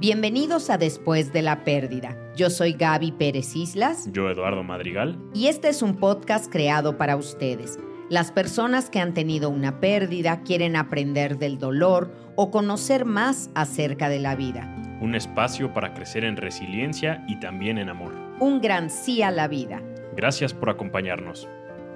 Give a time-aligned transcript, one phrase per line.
[0.00, 2.16] Bienvenidos a Después de la Pérdida.
[2.34, 4.08] Yo soy Gaby Pérez Islas.
[4.10, 5.18] Yo Eduardo Madrigal.
[5.34, 7.78] Y este es un podcast creado para ustedes.
[8.08, 14.08] Las personas que han tenido una pérdida quieren aprender del dolor o conocer más acerca
[14.08, 14.74] de la vida.
[15.02, 18.14] Un espacio para crecer en resiliencia y también en amor.
[18.40, 19.82] Un gran sí a la vida.
[20.16, 21.46] Gracias por acompañarnos.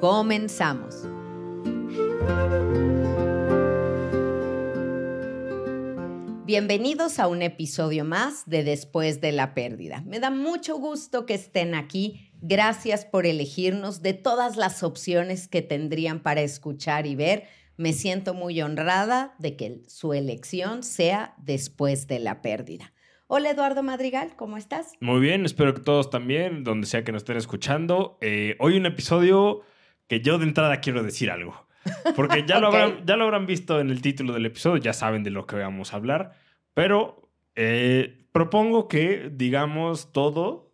[0.03, 1.09] Comenzamos.
[6.47, 10.03] Bienvenidos a un episodio más de Después de la Pérdida.
[10.07, 12.31] Me da mucho gusto que estén aquí.
[12.43, 17.45] Gracias por elegirnos de todas las opciones que tendrían para escuchar y ver.
[17.79, 22.93] Me siento muy honrada de que su elección sea después de la pérdida.
[23.27, 24.93] Hola Eduardo Madrigal, ¿cómo estás?
[25.01, 28.19] Muy bien, espero que todos también, donde sea que nos estén escuchando.
[28.21, 29.63] Eh, hoy un episodio
[30.09, 31.64] que yo de entrada quiero decir algo.
[32.17, 35.23] Porque ya, lo habrán, ya lo habrán visto en el título del episodio, ya saben
[35.23, 36.33] de lo que vamos a hablar.
[36.75, 40.73] Pero eh, propongo que digamos todo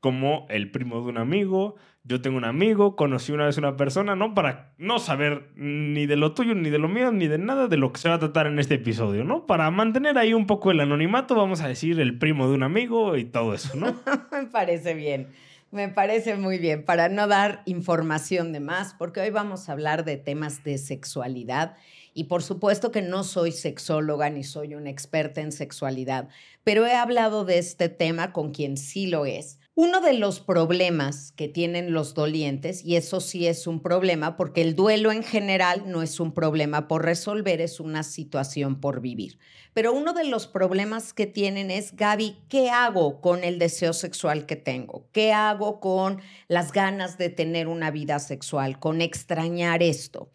[0.00, 1.76] como el primo de un amigo.
[2.02, 4.34] Yo tengo un amigo, conocí una vez una persona, ¿no?
[4.34, 7.78] Para no saber ni de lo tuyo, ni de lo mío, ni de nada de
[7.78, 9.46] lo que se va a tratar en este episodio, ¿no?
[9.46, 13.16] Para mantener ahí un poco el anonimato, vamos a decir el primo de un amigo
[13.16, 13.86] y todo eso, ¿no?
[14.32, 15.28] Me parece bien.
[15.74, 20.04] Me parece muy bien, para no dar información de más, porque hoy vamos a hablar
[20.04, 21.74] de temas de sexualidad.
[22.12, 26.28] Y por supuesto que no soy sexóloga ni soy una experta en sexualidad,
[26.62, 31.32] pero he hablado de este tema con quien sí lo es uno de los problemas
[31.32, 35.82] que tienen los dolientes, y eso sí es un problema, porque el duelo en general
[35.86, 39.40] no es un problema por resolver, es una situación por vivir.
[39.72, 44.46] Pero uno de los problemas que tienen es, Gaby, ¿qué hago con el deseo sexual
[44.46, 45.08] que tengo?
[45.10, 50.30] ¿Qué hago con las ganas de tener una vida sexual, con extrañar esto?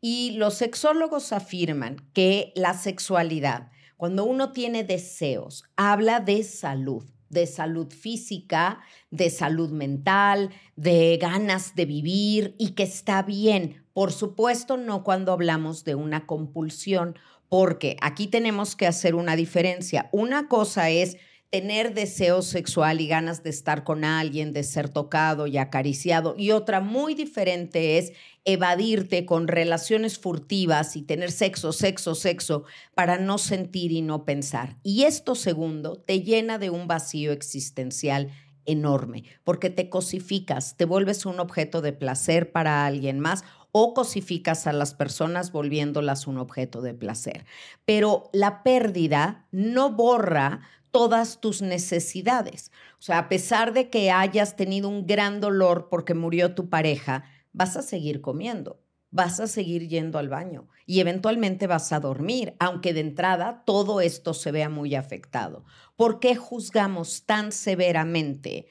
[0.00, 7.46] Y los sexólogos afirman que la sexualidad, cuando uno tiene deseos, habla de salud de
[7.46, 8.80] salud física,
[9.10, 13.84] de salud mental, de ganas de vivir y que está bien.
[13.92, 17.16] Por supuesto, no cuando hablamos de una compulsión,
[17.48, 20.08] porque aquí tenemos que hacer una diferencia.
[20.12, 21.16] Una cosa es
[21.50, 26.34] tener deseo sexual y ganas de estar con alguien, de ser tocado y acariciado.
[26.36, 28.12] Y otra muy diferente es
[28.44, 34.76] evadirte con relaciones furtivas y tener sexo, sexo, sexo para no sentir y no pensar.
[34.82, 38.30] Y esto segundo te llena de un vacío existencial
[38.66, 44.66] enorme, porque te cosificas, te vuelves un objeto de placer para alguien más o cosificas
[44.66, 47.44] a las personas volviéndolas un objeto de placer.
[47.84, 50.60] Pero la pérdida no borra
[50.92, 52.70] todas tus necesidades.
[53.00, 57.24] O sea, a pesar de que hayas tenido un gran dolor porque murió tu pareja,
[57.54, 62.54] vas a seguir comiendo, vas a seguir yendo al baño y eventualmente vas a dormir,
[62.58, 65.64] aunque de entrada todo esto se vea muy afectado.
[65.96, 68.66] ¿Por qué juzgamos tan severamente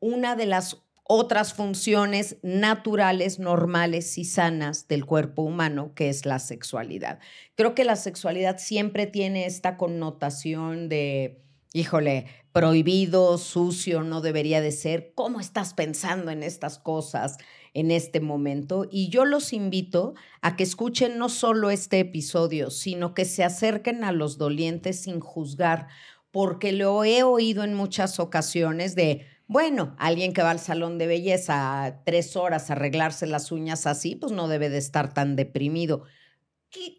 [0.00, 6.38] una de las otras funciones naturales, normales y sanas del cuerpo humano, que es la
[6.38, 7.18] sexualidad?
[7.54, 11.42] Creo que la sexualidad siempre tiene esta connotación de
[11.74, 15.12] híjole, prohibido, sucio, no debería de ser.
[15.14, 17.38] ¿Cómo estás pensando en estas cosas
[17.74, 18.86] en este momento?
[18.90, 24.04] Y yo los invito a que escuchen no solo este episodio, sino que se acerquen
[24.04, 25.88] a los dolientes sin juzgar,
[26.30, 31.06] porque lo he oído en muchas ocasiones de, bueno, alguien que va al salón de
[31.06, 36.04] belleza tres horas a arreglarse las uñas así, pues no debe de estar tan deprimido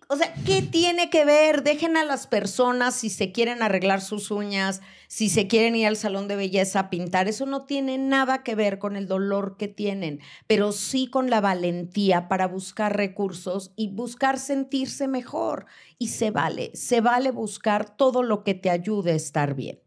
[0.07, 1.63] o sea, ¿qué tiene que ver?
[1.63, 5.95] Dejen a las personas si se quieren arreglar sus uñas, si se quieren ir al
[5.95, 7.28] salón de belleza a pintar.
[7.28, 11.41] Eso no tiene nada que ver con el dolor que tienen, pero sí con la
[11.41, 15.66] valentía para buscar recursos y buscar sentirse mejor.
[15.97, 19.79] Y se vale, se vale buscar todo lo que te ayude a estar bien.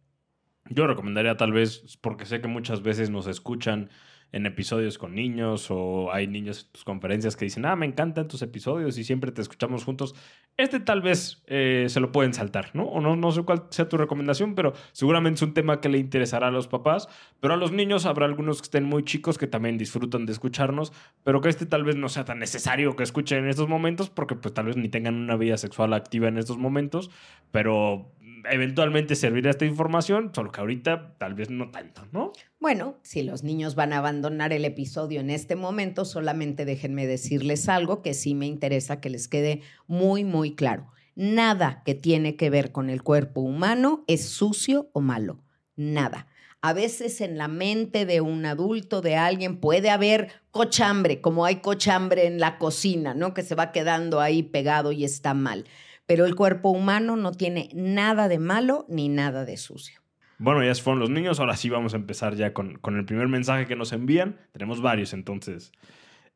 [0.68, 3.90] Yo recomendaría tal vez, porque sé que muchas veces nos escuchan
[4.36, 8.28] en episodios con niños o hay niños en tus conferencias que dicen, ah, me encantan
[8.28, 10.14] tus episodios y siempre te escuchamos juntos.
[10.58, 12.84] Este tal vez eh, se lo pueden saltar, ¿no?
[12.84, 15.96] O no, no sé cuál sea tu recomendación, pero seguramente es un tema que le
[15.96, 17.08] interesará a los papás,
[17.40, 20.92] pero a los niños habrá algunos que estén muy chicos que también disfrutan de escucharnos,
[21.24, 24.34] pero que este tal vez no sea tan necesario que escuchen en estos momentos porque
[24.34, 27.10] pues tal vez ni tengan una vida sexual activa en estos momentos,
[27.52, 28.12] pero
[28.50, 32.32] eventualmente servirá esta información, solo que ahorita tal vez no tanto, ¿no?
[32.60, 37.68] Bueno, si los niños van a abandonar el episodio en este momento, solamente déjenme decirles
[37.68, 40.88] algo que sí me interesa que les quede muy, muy claro.
[41.14, 45.40] Nada que tiene que ver con el cuerpo humano es sucio o malo.
[45.74, 46.26] Nada.
[46.60, 51.56] A veces en la mente de un adulto, de alguien, puede haber cochambre, como hay
[51.56, 53.34] cochambre en la cocina, ¿no?
[53.34, 55.64] Que se va quedando ahí pegado y está mal
[56.06, 60.00] pero el cuerpo humano no tiene nada de malo ni nada de sucio.
[60.38, 63.66] Bueno, ya fueron los niños, ahora sí vamos a empezar ya con, el primer mensaje
[63.66, 64.36] que nos envían.
[64.52, 65.72] Tenemos varios, entonces.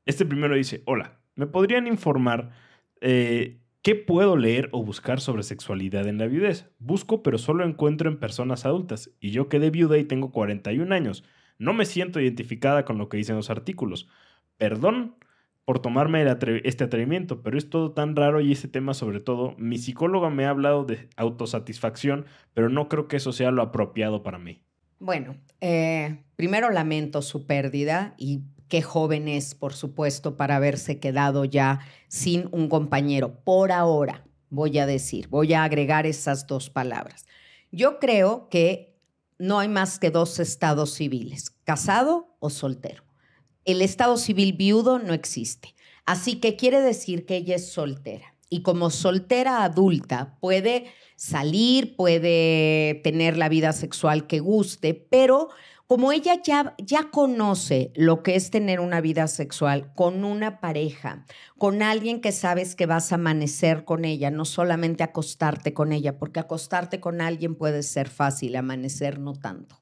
[0.07, 2.51] Este primero dice, hola, ¿me podrían informar
[3.03, 6.71] eh, qué puedo leer o buscar sobre sexualidad en la viudez?
[6.79, 11.23] Busco, pero solo encuentro en personas adultas, y yo quedé viuda y tengo 41 años.
[11.59, 14.09] No me siento identificada con lo que dicen los artículos.
[14.57, 15.17] Perdón
[15.71, 16.27] por tomarme
[16.65, 20.45] este atrevimiento, pero es todo tan raro y ese tema sobre todo, mi psicóloga me
[20.45, 24.65] ha hablado de autosatisfacción, pero no creo que eso sea lo apropiado para mí.
[24.99, 31.45] Bueno, eh, primero lamento su pérdida y qué joven es, por supuesto, para haberse quedado
[31.45, 31.79] ya
[32.09, 33.37] sin un compañero.
[33.45, 37.27] Por ahora, voy a decir, voy a agregar esas dos palabras.
[37.71, 38.99] Yo creo que
[39.39, 43.05] no hay más que dos estados civiles, casado o soltero.
[43.71, 45.75] El estado civil viudo no existe.
[46.05, 48.35] Así que quiere decir que ella es soltera.
[48.49, 55.51] Y como soltera adulta puede salir, puede tener la vida sexual que guste, pero
[55.87, 61.25] como ella ya, ya conoce lo que es tener una vida sexual con una pareja,
[61.59, 66.17] con alguien que sabes que vas a amanecer con ella, no solamente acostarte con ella,
[66.17, 69.81] porque acostarte con alguien puede ser fácil, amanecer no tanto.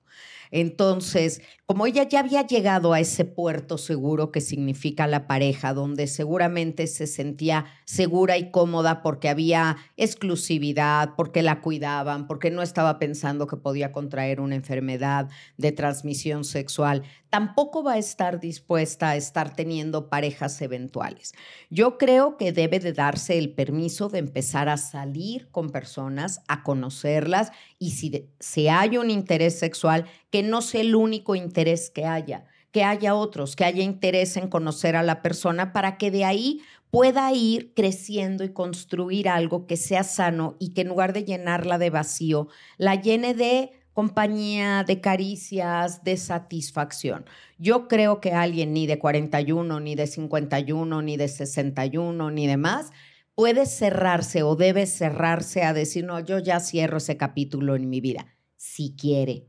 [0.50, 6.06] Entonces, como ella ya había llegado a ese puerto seguro que significa la pareja, donde
[6.06, 12.98] seguramente se sentía segura y cómoda porque había exclusividad, porque la cuidaban, porque no estaba
[12.98, 19.16] pensando que podía contraer una enfermedad de transmisión sexual, tampoco va a estar dispuesta a
[19.16, 21.32] estar teniendo parejas eventuales.
[21.70, 26.62] Yo creo que debe de darse el permiso de empezar a salir con personas, a
[26.62, 32.04] conocerlas y si se hay un interés sexual, que no sea el único interés que
[32.04, 36.24] haya, que haya otros, que haya interés en conocer a la persona para que de
[36.24, 41.24] ahí pueda ir creciendo y construir algo que sea sano y que en lugar de
[41.24, 42.48] llenarla de vacío,
[42.78, 47.24] la llene de compañía, de caricias, de satisfacción.
[47.58, 52.56] Yo creo que alguien ni de 41, ni de 51, ni de 61, ni de
[52.56, 52.92] más,
[53.34, 58.00] puede cerrarse o debe cerrarse a decir, no, yo ya cierro ese capítulo en mi
[58.00, 59.48] vida, si quiere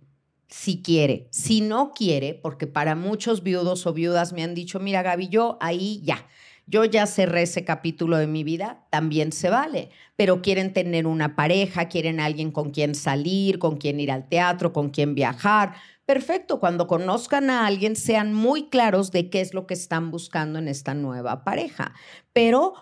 [0.49, 1.27] si quiere.
[1.29, 5.59] Si no quiere, porque para muchos viudos o viudas me han dicho, mira Gaby, yo
[5.61, 6.25] ahí ya,
[6.69, 11.35] yo ya cerré ese capítulo de mi vida, también se vale, pero quieren tener una
[11.35, 15.73] pareja, quieren alguien con quien salir, con quien ir al teatro, con quien viajar.
[16.05, 20.59] Perfecto, cuando conozcan a alguien sean muy claros de qué es lo que están buscando
[20.59, 21.93] en esta nueva pareja.
[22.33, 22.75] Pero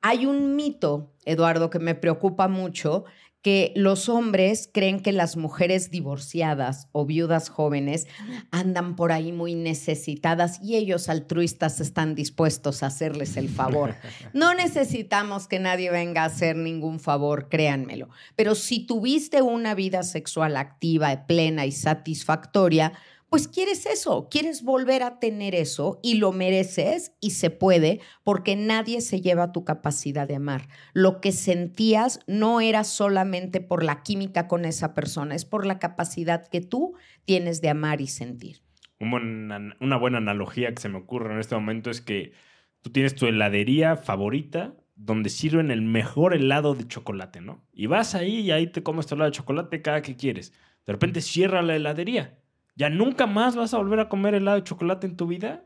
[0.00, 3.04] hay un mito, Eduardo, que me preocupa mucho,
[3.42, 8.06] que los hombres creen que las mujeres divorciadas o viudas jóvenes
[8.52, 13.96] andan por ahí muy necesitadas y ellos altruistas están dispuestos a hacerles el favor.
[14.32, 18.08] No necesitamos que nadie venga a hacer ningún favor, créanmelo.
[18.36, 22.92] Pero si tuviste una vida sexual activa, plena y satisfactoria,
[23.32, 28.56] pues quieres eso, quieres volver a tener eso y lo mereces y se puede porque
[28.56, 30.68] nadie se lleva tu capacidad de amar.
[30.92, 35.78] Lo que sentías no era solamente por la química con esa persona, es por la
[35.78, 36.94] capacidad que tú
[37.24, 38.60] tienes de amar y sentir.
[39.00, 42.34] Una buena analogía que se me ocurre en este momento es que
[42.82, 47.64] tú tienes tu heladería favorita donde sirven el mejor helado de chocolate, ¿no?
[47.72, 50.52] Y vas ahí y ahí te comes tu helado de chocolate cada que quieres.
[50.84, 52.41] De repente cierra la heladería
[52.74, 55.64] ¿Ya nunca más vas a volver a comer helado de chocolate en tu vida?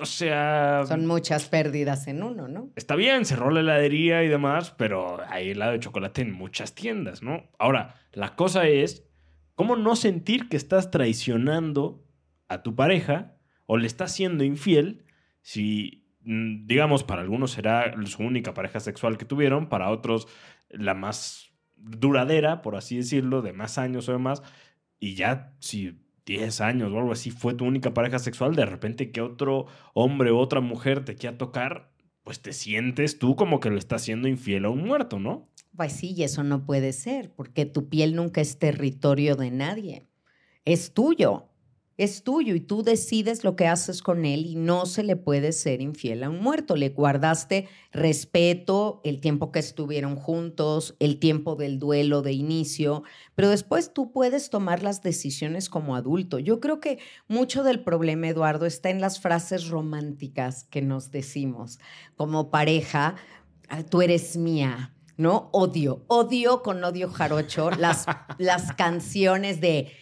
[0.00, 0.82] O sea...
[0.86, 2.70] Son muchas pérdidas en uno, ¿no?
[2.74, 7.22] Está bien, cerró la heladería y demás, pero hay helado de chocolate en muchas tiendas,
[7.22, 7.44] ¿no?
[7.58, 9.06] Ahora, la cosa es,
[9.54, 12.04] ¿cómo no sentir que estás traicionando
[12.48, 13.36] a tu pareja
[13.66, 15.04] o le estás siendo infiel
[15.42, 20.26] si, mm, digamos, para algunos será su única pareja sexual que tuvieron, para otros
[20.70, 24.42] la más duradera, por así decirlo, de más años o demás,
[24.98, 29.10] y ya si 10 años o algo así fue tu única pareja sexual, de repente
[29.10, 33.70] que otro hombre o otra mujer te quiera tocar, pues te sientes tú como que
[33.70, 35.48] lo estás haciendo infiel a un muerto, ¿no?
[35.76, 40.06] Pues sí, y eso no puede ser, porque tu piel nunca es territorio de nadie,
[40.64, 41.48] es tuyo
[41.96, 45.52] es tuyo y tú decides lo que haces con él y no se le puede
[45.52, 46.74] ser infiel a un muerto.
[46.74, 53.04] Le guardaste respeto, el tiempo que estuvieron juntos, el tiempo del duelo de inicio,
[53.36, 56.40] pero después tú puedes tomar las decisiones como adulto.
[56.40, 56.98] Yo creo que
[57.28, 61.78] mucho del problema, Eduardo, está en las frases románticas que nos decimos
[62.16, 63.14] como pareja,
[63.68, 64.90] ah, tú eres mía.
[65.16, 65.48] ¿No?
[65.52, 68.04] Odio, odio con odio jarocho las,
[68.38, 69.92] las canciones de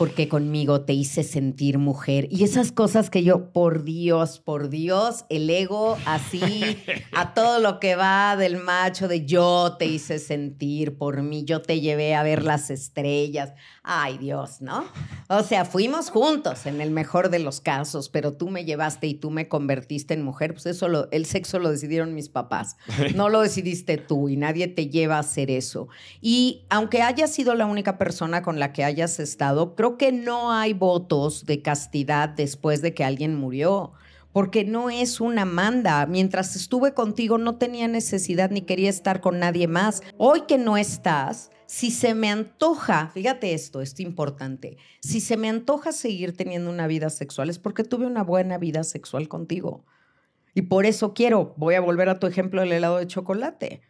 [0.00, 2.26] porque conmigo te hice sentir mujer.
[2.30, 6.78] Y esas cosas que yo, por Dios, por Dios, el ego así,
[7.12, 11.60] a todo lo que va del macho, de yo te hice sentir por mí, yo
[11.60, 13.52] te llevé a ver las estrellas.
[13.82, 14.84] Ay Dios, ¿no?
[15.28, 19.14] O sea, fuimos juntos en el mejor de los casos, pero tú me llevaste y
[19.14, 20.52] tú me convertiste en mujer.
[20.54, 22.76] Pues eso, lo, el sexo lo decidieron mis papás.
[23.14, 25.88] No lo decidiste tú y nadie te lleva a hacer eso.
[26.20, 30.52] Y aunque hayas sido la única persona con la que hayas estado, creo que no
[30.52, 33.92] hay votos de castidad después de que alguien murió,
[34.32, 36.06] porque no es una manda.
[36.06, 40.02] Mientras estuve contigo no tenía necesidad ni quería estar con nadie más.
[40.16, 45.36] Hoy que no estás, si se me antoja, fíjate esto, esto es importante, si se
[45.36, 49.84] me antoja seguir teniendo una vida sexual es porque tuve una buena vida sexual contigo.
[50.54, 53.82] Y por eso quiero, voy a volver a tu ejemplo del helado de chocolate.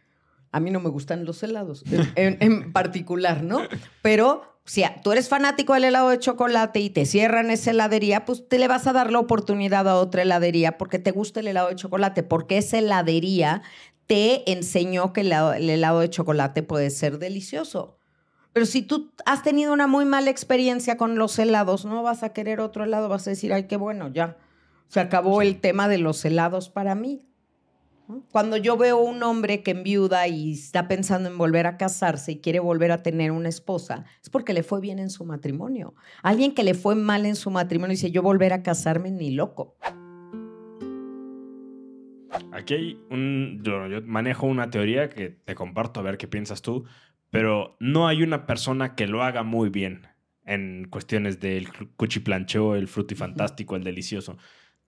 [0.51, 1.83] A mí no me gustan los helados,
[2.15, 3.61] en, en particular, ¿no?
[4.01, 8.47] Pero si tú eres fanático del helado de chocolate y te cierran esa heladería, pues
[8.47, 11.69] te le vas a dar la oportunidad a otra heladería porque te gusta el helado
[11.69, 13.63] de chocolate, porque esa heladería
[14.07, 17.97] te enseñó que el helado, de chocolate puede ser delicioso.
[18.53, 22.33] Pero si tú has tenido una muy mala experiencia con los helados, no vas a
[22.33, 24.37] querer otro helado, vas a decir, ay, qué bueno, ya.
[24.89, 27.21] Se acabó el tema de los helados para mí.
[28.31, 32.41] Cuando yo veo un hombre que enviuda y está pensando en volver a casarse y
[32.41, 35.95] quiere volver a tener una esposa, es porque le fue bien en su matrimonio.
[36.21, 39.75] Alguien que le fue mal en su matrimonio dice, yo volver a casarme ni loco.
[42.51, 43.61] Aquí hay un...
[43.63, 46.85] Yo, manejo una teoría que te comparto a ver qué piensas tú,
[47.29, 50.07] pero no hay una persona que lo haga muy bien
[50.45, 54.37] en cuestiones del cuchiplancheo, el frutifantástico, el delicioso.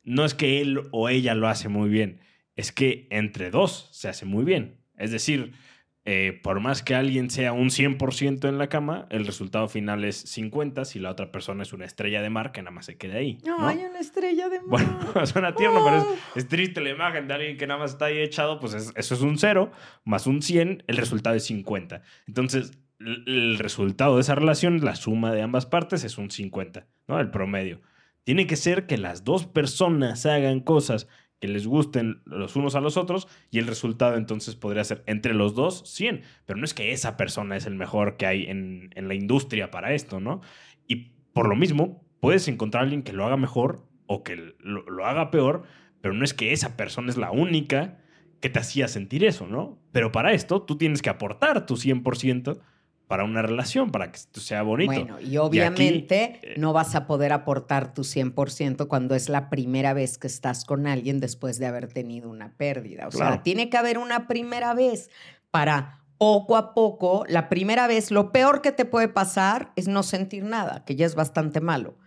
[0.04, 2.20] No es que él o ella lo hace muy bien
[2.56, 4.78] es que entre dos se hace muy bien.
[4.98, 5.54] Es decir,
[6.06, 10.18] eh, por más que alguien sea un 100% en la cama, el resultado final es
[10.18, 13.16] 50 si la otra persona es una estrella de mar que nada más se queda
[13.16, 13.38] ahí.
[13.46, 14.68] No, hay una estrella de mar.
[14.68, 16.06] Bueno, suena tierno, pero
[16.36, 19.22] es, triste la imagen de alguien que nada más está ahí echado, pues eso es
[19.22, 19.72] un 0
[20.04, 22.02] más un 100, el resultado es 50.
[22.28, 27.20] Entonces, el, resultado de esa relación, la suma de ambas partes es un 50, ¿no?
[27.22, 27.82] El promedio.
[28.26, 31.08] Tiene que ser que las dos personas hagan cosas
[31.44, 35.34] que les gusten los unos a los otros y el resultado entonces podría ser entre
[35.34, 36.22] los dos 100.
[36.46, 39.94] Pero no es que esa persona es el mejor que hay en, la industria para
[39.94, 40.40] esto, ¿no?
[40.88, 44.90] Y por lo mismo, puedes encontrar a alguien que lo haga mejor o que lo,
[44.90, 45.64] lo haga peor,
[46.00, 47.98] pero no es que esa persona es la única
[48.40, 49.78] que te hacía sentir eso, ¿no?
[49.92, 52.58] Pero para esto tú tienes que aportar tu 100%
[53.08, 54.92] para una relación, para que sea bonito.
[54.92, 59.94] Bueno, y obviamente eh, no vas a poder aportar tu 100% cuando es la primera
[59.94, 63.08] vez que estás con alguien después de haber tenido una pérdida.
[63.08, 65.10] O sea, tiene que haber una primera vez
[65.52, 70.04] para poco a poco, la primera vez, lo peor que te puede pasar es no
[70.04, 71.98] sentir nada, que ya es bastante malo.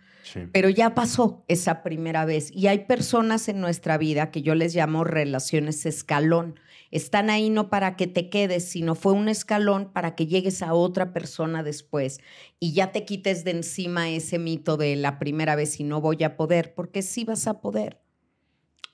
[0.53, 4.75] Pero ya pasó esa primera vez y hay personas en nuestra vida que yo les
[4.75, 6.59] llamo relaciones escalón
[6.91, 10.75] están ahí no para que te quedes, sino fue un escalón para que llegues a
[10.75, 12.21] otra persona después
[12.61, 16.23] y ya te quites de encima ese mito de la primera vez y no voy
[16.25, 18.01] a poder, porque sí vas a poder.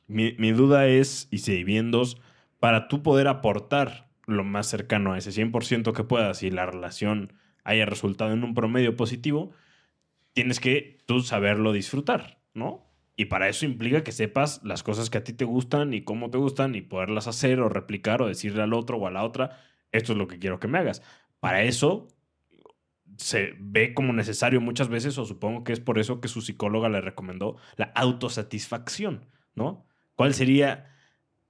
[0.06, 2.02] Mi, duda es, y si viendo,
[2.58, 7.32] para tú poder aportar lo más cercano a ese 100% que puedas y la relación
[7.64, 9.52] haya resultado en un promedio positivo,
[10.32, 12.81] tienes que tú saberlo disfrutar, ¿no?
[13.16, 16.30] Y para eso implica que sepas las cosas que a ti te gustan y cómo
[16.30, 19.58] te gustan y poderlas hacer o replicar o decirle al otro o a la otra,
[19.90, 21.02] esto es lo que quiero que me hagas.
[21.40, 22.08] Para eso
[23.16, 26.88] se ve como necesario muchas veces, o supongo que es por eso que su psicóloga
[26.88, 29.86] le recomendó la autosatisfacción, ¿no?
[30.14, 30.90] ¿Cuál sería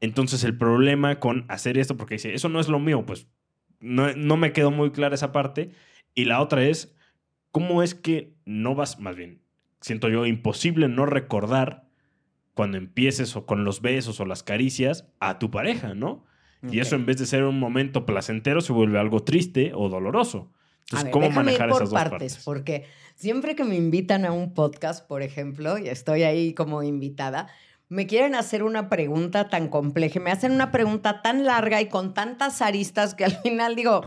[0.00, 1.97] entonces el problema con hacer esto?
[1.97, 3.28] Porque dice, eso no es lo mío, pues
[3.81, 5.71] no, no me quedó muy clara esa parte.
[6.14, 6.97] Y la otra es,
[7.50, 9.42] ¿cómo es que no vas, más bien,
[9.83, 11.85] siento yo, imposible no recordar
[12.55, 16.25] cuando empieces o con los besos o las caricias a tu pareja, ¿no?
[16.71, 20.53] Y eso en vez de ser un momento placentero se vuelve algo triste o doloroso.
[20.83, 22.41] Entonces, ¿cómo manejar esas dos partes?
[22.45, 22.85] Porque
[23.17, 27.49] siempre que me invitan a un podcast, por ejemplo, y estoy ahí como invitada,
[27.89, 32.15] me quieren hacer una pregunta tan compleja, me hacen una pregunta tan larga y con
[32.15, 34.03] tantas aristas que al final digo,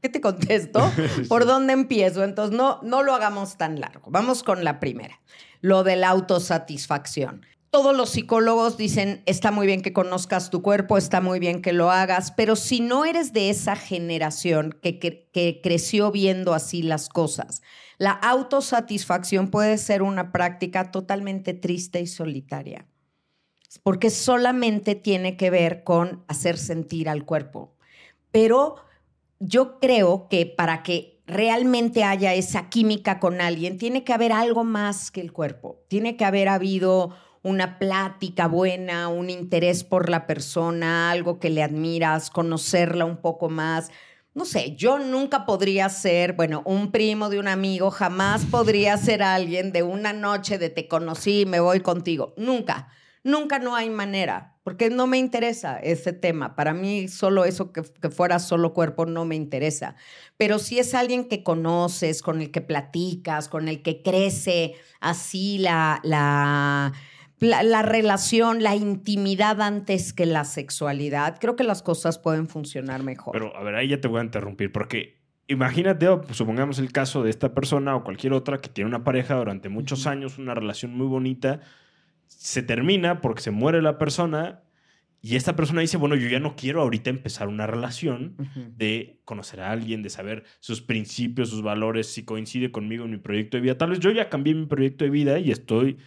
[0.00, 0.90] ¿Qué te contesto?
[1.28, 2.24] ¿Por dónde empiezo?
[2.24, 4.10] Entonces, no, no lo hagamos tan largo.
[4.10, 5.20] Vamos con la primera,
[5.60, 7.44] lo de la autosatisfacción.
[7.70, 11.72] Todos los psicólogos dicen, está muy bien que conozcas tu cuerpo, está muy bien que
[11.72, 17.08] lo hagas, pero si no eres de esa generación que, que creció viendo así las
[17.08, 17.62] cosas,
[17.96, 22.88] la autosatisfacción puede ser una práctica totalmente triste y solitaria,
[23.84, 27.76] porque solamente tiene que ver con hacer sentir al cuerpo.
[28.32, 28.76] Pero
[29.40, 34.64] yo creo que para que realmente haya esa química con alguien, tiene que haber algo
[34.64, 35.82] más que el cuerpo.
[35.88, 41.62] Tiene que haber habido una plática buena, un interés por la persona, algo que le
[41.62, 43.90] admiras, conocerla un poco más.
[44.34, 49.22] No sé, yo nunca podría ser, bueno, un primo de un amigo, jamás podría ser
[49.22, 52.34] alguien de una noche de te conocí, me voy contigo.
[52.36, 52.88] Nunca,
[53.24, 56.54] nunca no hay manera, porque no me interesa ese tema.
[56.54, 59.96] Para mí solo eso que, que fuera solo cuerpo no me interesa.
[60.36, 65.58] Pero si es alguien que conoces, con el que platicas, con el que crece así
[65.58, 66.00] la...
[66.04, 66.92] la
[67.40, 73.32] la, relación, la intimidad antes que la sexualidad, creo que las cosas pueden funcionar mejor.
[73.32, 77.30] Pero, a ver, ahí ya te voy a interrumpir, porque imagínate, supongamos el caso de
[77.30, 81.06] esta persona o cualquier otra que tiene una pareja durante muchos años, una relación muy
[81.06, 81.60] bonita,
[82.30, 84.62] se termina porque se muere la persona
[85.22, 88.36] y esta persona dice, bueno, yo ya no quiero ahorita empezar una relación
[88.74, 93.18] de conocer a alguien, de saber sus principios, sus valores, si coincide conmigo en mi
[93.18, 93.76] proyecto de vida.
[93.76, 95.98] Tal vez yo ya cambié mi proyecto de vida y estoy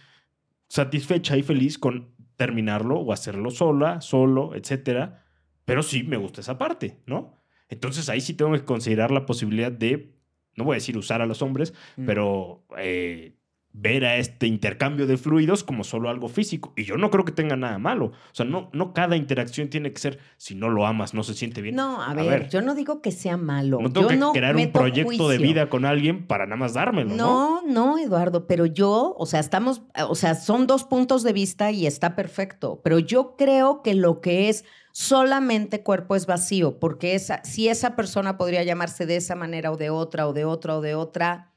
[0.68, 5.24] satisfecha y feliz con terminarlo o hacerlo sola, solo, etcétera.
[5.64, 7.40] Pero sí me gusta esa parte, ¿no?
[7.68, 10.16] Entonces ahí sí tengo que considerar la posibilidad de,
[10.56, 12.04] no voy a decir usar a los hombres, mm.
[12.04, 13.36] pero eh,
[13.76, 16.72] ver a este intercambio de fluidos como solo algo físico.
[16.76, 18.06] Y yo no creo que tenga nada malo.
[18.06, 21.34] O sea, no, no cada interacción tiene que ser, si no lo amas, no se
[21.34, 21.74] siente bien.
[21.74, 23.80] No, a, ver, yo no digo que sea malo.
[23.80, 27.16] No tengo que crear un proyecto de vida con alguien para nada más dármelo.
[27.16, 31.32] No, no, no, Eduardo, pero yo, o sea, estamos, o sea, son dos puntos de
[31.32, 32.80] vista y está perfecto.
[32.84, 37.96] Pero yo creo que lo que es solamente cuerpo es vacío, porque esa, si esa
[37.96, 41.52] persona podría llamarse de esa manera o de otra, o de otra, o de otra,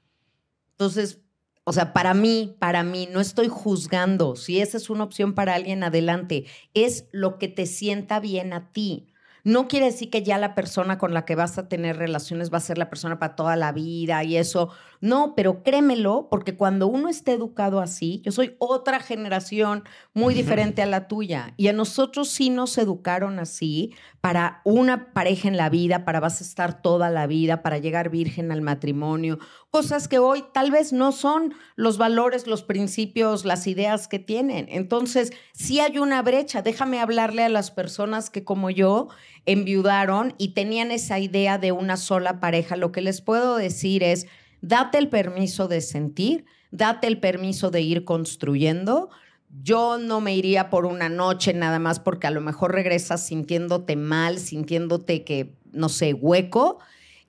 [0.72, 1.22] entonces
[1.70, 4.38] o sea, para mí, para mí, no estoy juzgando.
[4.38, 6.46] Si esa es una opción para alguien, adelante.
[6.74, 9.10] Es lo que te sienta bien a ti.
[9.44, 12.60] No quiere decir que ya la persona con la que vas a tener relaciones va
[12.60, 14.70] a ser la persona para toda la vida y eso.
[15.02, 20.82] No, pero créemelo, porque cuando uno está educado así, yo soy otra generación muy diferente
[20.82, 25.70] a la tuya y a nosotros sí nos educaron así para una pareja en la
[25.70, 29.40] vida, para vas a estar toda la vida, para llegar virgen al matrimonio,
[29.70, 34.68] cosas que hoy tal vez no son los valores, los principios, las ideas que tienen.
[34.70, 36.62] Entonces, sí hay una brecha.
[36.62, 39.10] Déjame hablarle a las personas que como yo
[39.46, 44.28] enviudaron y tenían esa idea de una sola pareja, lo que les puedo decir es,
[44.62, 49.10] date el permiso de sentir, date el permiso de ir construyendo.
[49.64, 53.96] Yo no me iría por una noche nada más porque a lo mejor regresas sintiéndote
[53.96, 56.80] mal, sintiéndote que, no sé, hueco.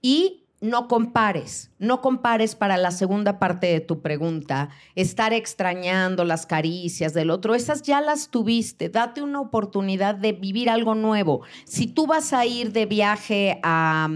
[0.02, 6.46] Y no compares, no compares para la segunda parte de tu pregunta, estar extrañando las
[6.46, 11.42] caricias del otro, esas ya las tuviste, date una oportunidad de vivir algo nuevo.
[11.64, 14.08] Si tú vas a ir de viaje a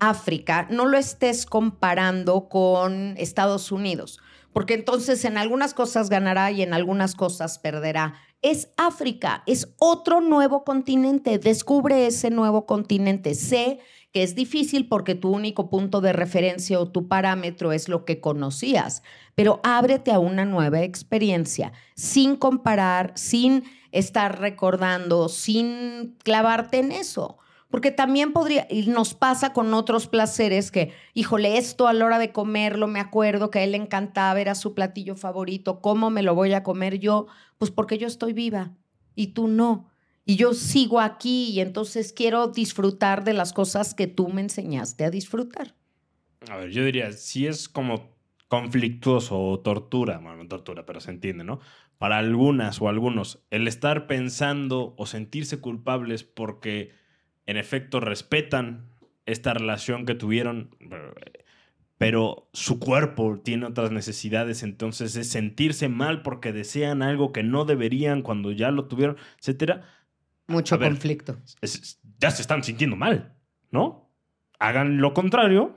[0.00, 4.18] África, no lo estés comparando con Estados Unidos,
[4.52, 8.14] porque entonces en algunas cosas ganará y en algunas cosas perderá.
[8.40, 13.80] Es África, es otro nuevo continente, descubre ese nuevo continente, sé
[14.12, 18.20] que es difícil porque tu único punto de referencia o tu parámetro es lo que
[18.20, 19.02] conocías,
[19.34, 27.38] pero ábrete a una nueva experiencia sin comparar, sin estar recordando, sin clavarte en eso.
[27.70, 32.18] Porque también podría, y nos pasa con otros placeres que, híjole, esto a la hora
[32.18, 36.22] de comerlo, me acuerdo que a él le encantaba, era su platillo favorito, ¿cómo me
[36.22, 37.26] lo voy a comer yo?
[37.58, 38.72] Pues porque yo estoy viva
[39.14, 39.90] y tú no
[40.28, 45.06] y yo sigo aquí y entonces quiero disfrutar de las cosas que tú me enseñaste
[45.06, 45.74] a disfrutar.
[46.50, 48.14] A ver, yo diría, si es como
[48.46, 51.60] conflictuoso o tortura, bueno, no tortura, pero se entiende, ¿no?
[51.96, 56.92] Para algunas o algunos, el estar pensando o sentirse culpables porque
[57.48, 58.86] en efecto respetan
[59.26, 60.76] esta relación que tuvieron,
[61.96, 67.64] pero su cuerpo tiene otras necesidades, entonces es sentirse mal porque desean algo que no
[67.64, 69.82] deberían cuando ya lo tuvieron, etcétera
[70.48, 71.38] mucho conflicto.
[72.18, 73.34] ya se están sintiendo mal,
[73.70, 74.10] ¿no?
[74.58, 75.76] Hagan lo contrario.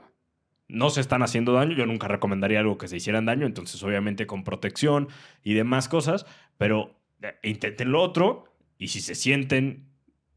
[0.66, 1.76] No se están haciendo daño.
[1.76, 3.46] Yo nunca recomendaría algo que se hicieran daño.
[3.46, 5.08] Entonces, obviamente, con protección
[5.44, 6.24] y demás cosas.
[6.56, 8.44] Pero eh, intenten lo otro.
[8.78, 9.90] Y si se sienten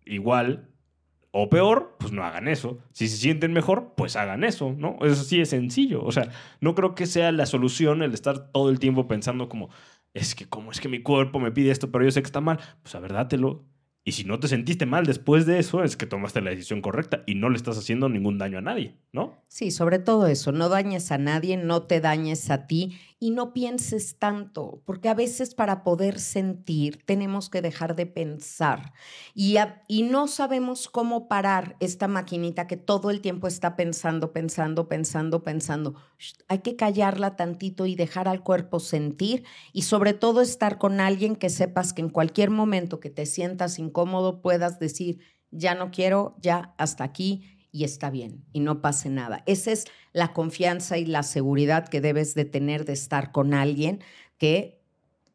[0.06, 0.75] igual
[1.38, 2.80] o peor, pues no hagan eso.
[2.94, 4.98] Si se sienten mejor, pues hagan eso, ¿no?
[5.02, 6.02] Eso sí es sencillo.
[6.02, 6.30] O sea,
[6.62, 9.70] no creo que sea la solución el estar todo el tiempo pensando como,
[10.14, 12.40] es que como es que mi cuerpo me pide esto, pero yo sé que está
[12.40, 12.60] mal.
[12.84, 13.66] Pues a ver, dátelo
[14.08, 17.24] y si no te sentiste mal después de eso, es que tomaste la decisión correcta
[17.26, 19.44] y no le estás haciendo ningún daño a nadie, ¿no?
[19.48, 23.54] Sí, sobre todo eso, no dañes a nadie, no te dañes a ti y no
[23.54, 28.94] pienses tanto, porque a veces para poder sentir tenemos que dejar de pensar
[29.34, 29.56] y,
[29.88, 35.42] y no sabemos cómo parar esta maquinita que todo el tiempo está pensando, pensando, pensando,
[35.42, 35.96] pensando.
[36.48, 41.36] Hay que callarla tantito y dejar al cuerpo sentir y sobre todo estar con alguien
[41.36, 45.18] que sepas que en cualquier momento que te sientas incómodo puedas decir,
[45.50, 49.44] ya no quiero, ya hasta aquí y está bien y no pase nada.
[49.46, 49.84] Esa es
[50.14, 54.00] la confianza y la seguridad que debes de tener de estar con alguien
[54.38, 54.80] que,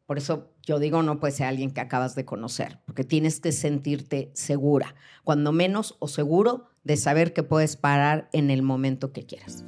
[0.07, 3.51] por eso yo digo, no puede ser alguien que acabas de conocer, porque tienes que
[3.51, 9.23] sentirte segura, cuando menos o seguro de saber que puedes parar en el momento que
[9.23, 9.63] quieras.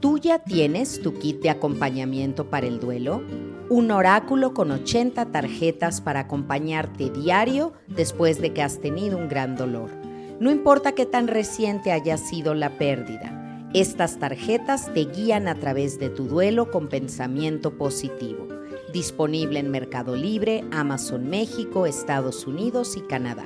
[0.00, 3.22] ¿Tú ya tienes tu kit de acompañamiento para el duelo?
[3.70, 9.56] Un oráculo con 80 tarjetas para acompañarte diario después de que has tenido un gran
[9.56, 9.99] dolor
[10.40, 16.00] no importa qué tan reciente haya sido la pérdida, estas tarjetas te guían a través
[16.00, 18.48] de tu duelo con pensamiento positivo.
[18.90, 23.44] Disponible en Mercado Libre, Amazon México, Estados Unidos y Canadá.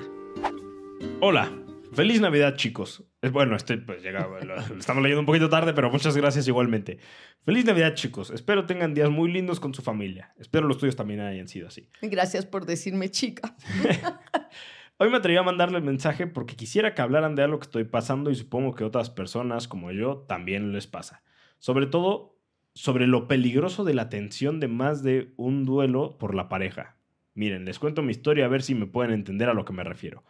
[1.20, 1.50] Hola,
[1.92, 3.02] feliz Navidad chicos.
[3.32, 4.28] Bueno, este pues llega,
[4.78, 6.98] estamos leyendo un poquito tarde, pero muchas gracias igualmente.
[7.44, 8.30] Feliz Navidad chicos.
[8.30, 10.32] Espero tengan días muy lindos con su familia.
[10.38, 11.90] Espero los tuyos también hayan sido así.
[12.02, 13.56] Gracias por decirme chica.
[14.96, 17.82] Hoy me atreví a mandarle el mensaje porque quisiera que hablaran de algo que estoy
[17.82, 21.24] pasando y supongo que otras personas como yo también les pasa.
[21.58, 22.38] Sobre todo
[22.74, 26.96] sobre lo peligroso de la tensión de más de un duelo por la pareja.
[27.34, 29.82] Miren, les cuento mi historia a ver si me pueden entender a lo que me
[29.82, 30.22] refiero.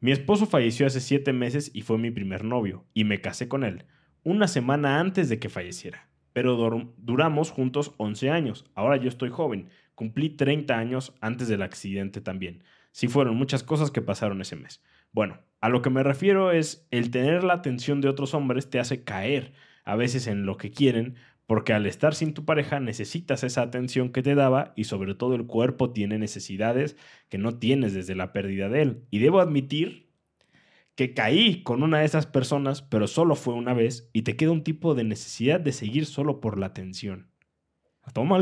[0.00, 3.64] Mi esposo falleció hace siete meses y fue mi primer novio, y me casé con
[3.64, 3.84] él,
[4.22, 6.08] una semana antes de que falleciera.
[6.32, 6.56] Pero
[6.96, 12.62] duramos juntos 11 años, ahora yo estoy joven, cumplí 30 años antes del accidente también
[12.96, 14.82] sí fueron muchas cosas que pasaron ese mes.
[15.12, 18.80] Bueno, a lo que me refiero es el tener la atención de otros hombres te
[18.80, 19.52] hace caer
[19.84, 24.12] a veces en lo que quieren, porque al estar sin tu pareja necesitas esa atención
[24.12, 26.96] que te daba y sobre todo el cuerpo tiene necesidades
[27.28, 29.02] que no tienes desde la pérdida de él.
[29.10, 30.08] Y debo admitir
[30.94, 34.52] que caí con una de esas personas, pero solo fue una vez y te queda
[34.52, 37.28] un tipo de necesidad de seguir solo por la atención.
[38.14, 38.38] Toma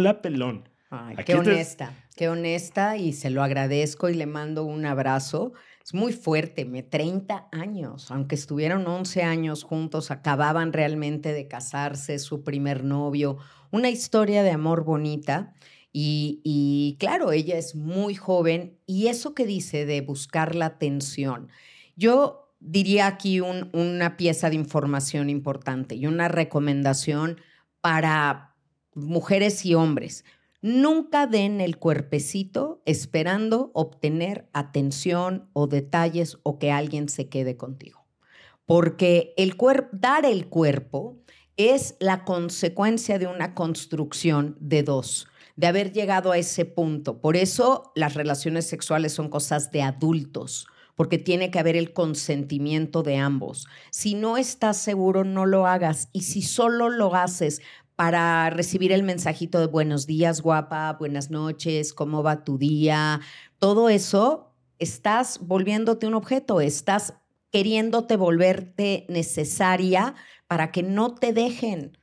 [1.24, 5.52] qué honesta, qué honesta y se lo agradezco y le mando un abrazo.
[5.84, 12.18] Es muy fuerte, me 30 años, aunque estuvieron 11 años juntos, acababan realmente de casarse,
[12.18, 13.38] su primer novio,
[13.70, 15.52] una historia de amor bonita.
[15.96, 21.48] Y, claro, ella es muy joven y eso que dice de buscar la atención,
[21.94, 27.40] yo diría aquí una pieza de información importante y una recomendación
[27.80, 28.56] para
[28.94, 30.24] mujeres y hombres.
[30.66, 38.06] Nunca den el cuerpecito esperando obtener atención o detalles o que alguien se quede contigo.
[38.64, 39.58] Porque el
[39.92, 41.18] dar el cuerpo
[41.58, 47.20] es la consecuencia de una construcción de dos, de haber llegado a ese punto.
[47.20, 53.02] Por eso las relaciones sexuales son cosas de adultos porque tiene que haber el consentimiento
[53.02, 53.66] de ambos.
[53.90, 56.08] Si no estás seguro, no lo hagas.
[56.12, 57.60] Y si solo lo haces
[57.96, 63.20] para recibir el mensajito de buenos días, guapa, buenas noches, cómo va tu día,
[63.58, 67.14] todo eso, estás volviéndote un objeto, estás
[67.52, 70.14] queriéndote volverte necesaria
[70.48, 71.96] para que no te dejen.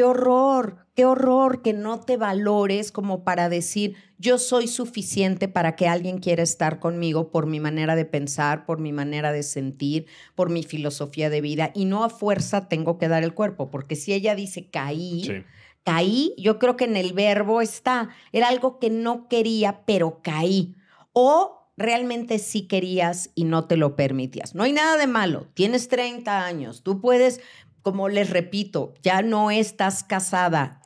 [0.00, 5.76] Qué horror, qué horror que no te valores como para decir, yo soy suficiente para
[5.76, 10.06] que alguien quiera estar conmigo por mi manera de pensar, por mi manera de sentir,
[10.34, 11.70] por mi filosofía de vida.
[11.74, 15.44] Y no a fuerza tengo que dar el cuerpo, porque si ella dice caí,
[15.84, 20.76] caí, yo creo que en el verbo está, era algo que no quería, pero caí.
[21.12, 24.54] O realmente sí querías y no te lo permitías.
[24.54, 27.42] No hay nada de malo, tienes 30 años, tú puedes
[27.82, 30.82] como les repito, ya no estás casada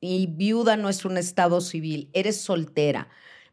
[0.00, 3.08] y viuda no es un estado civil, eres soltera,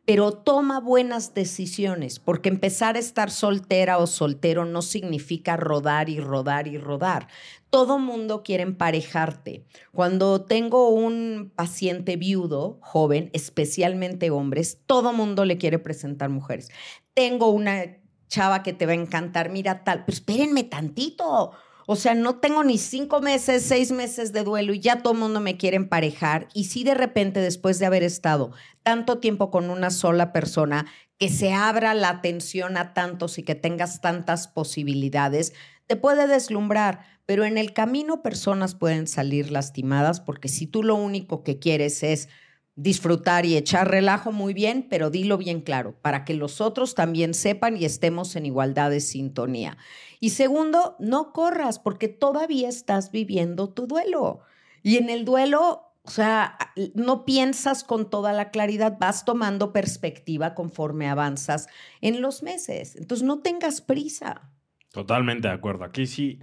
[0.05, 6.19] pero toma buenas decisiones, porque empezar a estar soltera o soltero no significa rodar y
[6.19, 7.29] rodar y rodar.
[7.69, 9.65] Todo mundo quiere emparejarte.
[9.93, 16.69] Cuando tengo un paciente viudo, joven, especialmente hombres, todo mundo le quiere presentar mujeres.
[17.13, 21.51] Tengo una chava que te va a encantar, mira tal, pero espérenme tantito
[21.93, 25.19] o sea, no tengo ni cinco meses, seis meses de duelo y ya todo el
[25.19, 26.47] mundo me quiere emparejar.
[26.55, 28.51] Y si de repente, después de haber estado
[28.81, 30.87] tanto tiempo con una sola persona,
[31.19, 35.53] que se abra la atención a tantos y que tengas tantas posibilidades,
[35.85, 37.05] te puede deslumbrar.
[37.27, 42.01] Pero en el camino personas pueden salir lastimadas porque si tú lo único que quieres
[42.01, 42.27] es
[42.75, 47.33] disfrutar y echar relajo muy bien, pero dilo bien claro, para que los otros también
[47.33, 49.77] sepan y estemos en igualdad de sintonía.
[50.19, 54.41] Y segundo, no corras porque todavía estás viviendo tu duelo.
[54.81, 56.57] Y en el duelo O sea,
[56.95, 61.67] no piensas con toda la claridad, vas tomando perspectiva conforme avanzas
[62.01, 62.97] en los meses.
[62.97, 64.51] Entonces, no tengas prisa.
[64.91, 65.85] Totalmente de acuerdo.
[65.85, 66.39] Aquí sí,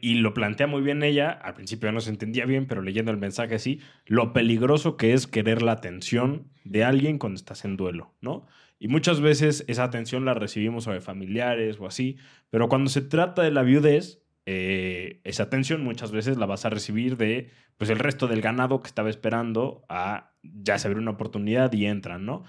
[0.00, 3.18] y lo plantea muy bien ella, al principio no se entendía bien, pero leyendo el
[3.18, 8.14] mensaje sí, lo peligroso que es querer la atención de alguien cuando estás en duelo,
[8.20, 8.46] ¿no?
[8.78, 12.16] Y muchas veces esa atención la recibimos de familiares o así,
[12.50, 16.70] pero cuando se trata de la viudez, eh, esa atención muchas veces la vas a
[16.70, 21.12] recibir de pues el resto del ganado que estaba esperando a ya se abre una
[21.12, 22.44] oportunidad y entran, ¿no?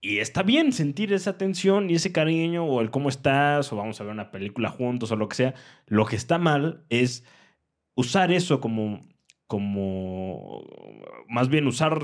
[0.00, 4.00] Y está bien sentir esa atención y ese cariño o el cómo estás o vamos
[4.00, 5.54] a ver una película juntos o lo que sea.
[5.86, 7.24] Lo que está mal es
[7.96, 9.00] usar eso como,
[9.48, 10.62] como,
[11.28, 12.00] más bien usar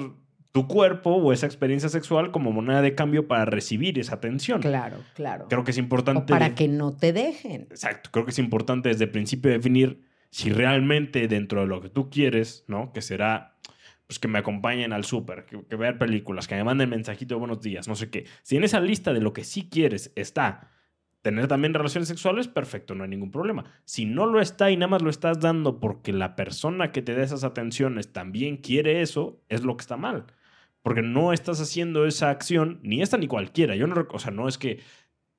[0.50, 4.61] tu cuerpo o esa experiencia sexual como moneda de cambio para recibir esa atención.
[4.61, 5.46] Claro, claro.
[5.48, 6.33] Creo que es importante.
[6.33, 7.62] para que no te dejen.
[7.70, 8.11] Exacto.
[8.12, 12.11] Creo que es importante desde el principio definir si realmente dentro de lo que tú
[12.11, 12.92] quieres, ¿no?
[12.92, 13.57] Que será
[14.07, 17.38] pues que me acompañen al súper, que, que, vean películas, que me manden mensajito de
[17.38, 18.27] buenos días, no sé qué.
[18.43, 20.71] Si en esa lista de lo que sí quieres está
[21.23, 23.64] tener también relaciones sexuales, perfecto, no hay ningún problema.
[23.85, 27.14] Si no lo está y nada más lo estás dando porque la persona que te
[27.14, 30.27] da esas atenciones también quiere eso, es lo que está mal
[30.85, 33.75] porque no estás haciendo esa acción, ni esta ni cualquiera.
[33.75, 34.81] Yo no, o sea, no es que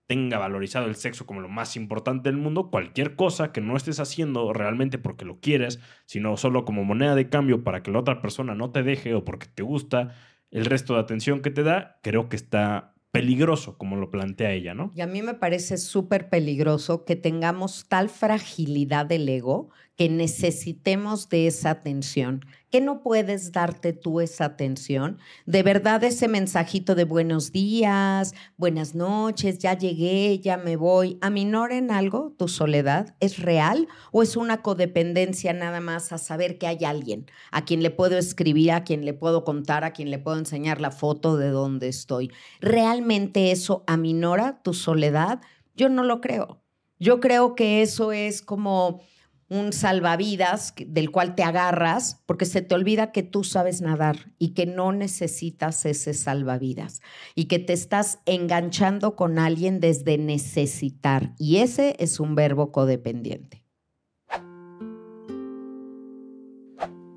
[0.07, 3.99] tenga valorizado el sexo como lo más importante del mundo, cualquier cosa que no estés
[3.99, 8.21] haciendo realmente porque lo quieres, sino solo como moneda de cambio para que la otra
[8.21, 10.13] persona no te deje o porque te gusta
[10.51, 14.73] el resto de atención que te da, creo que está peligroso, como lo plantea ella,
[14.73, 14.91] ¿no?
[14.93, 21.29] Y a mí me parece súper peligroso que tengamos tal fragilidad del ego que necesitemos
[21.29, 25.17] de esa atención, que no puedes darte tú esa atención.
[25.45, 31.89] De verdad ese mensajito de buenos días, buenas noches, ya llegué, ya me voy, ¿aminoren
[31.89, 33.15] algo tu soledad?
[33.21, 37.81] ¿Es real o es una codependencia nada más a saber que hay alguien a quien
[37.81, 41.37] le puedo escribir, a quien le puedo contar, a quien le puedo enseñar la foto
[41.37, 42.29] de dónde estoy?
[42.59, 45.39] ¿Realmente eso aminora tu soledad?
[45.77, 46.61] Yo no lo creo.
[46.99, 49.01] Yo creo que eso es como
[49.47, 54.49] un salvavidas del cual te agarras porque se te olvida que tú sabes nadar y
[54.49, 57.01] que no necesitas ese salvavidas
[57.35, 63.63] y que te estás enganchando con alguien desde necesitar y ese es un verbo codependiente.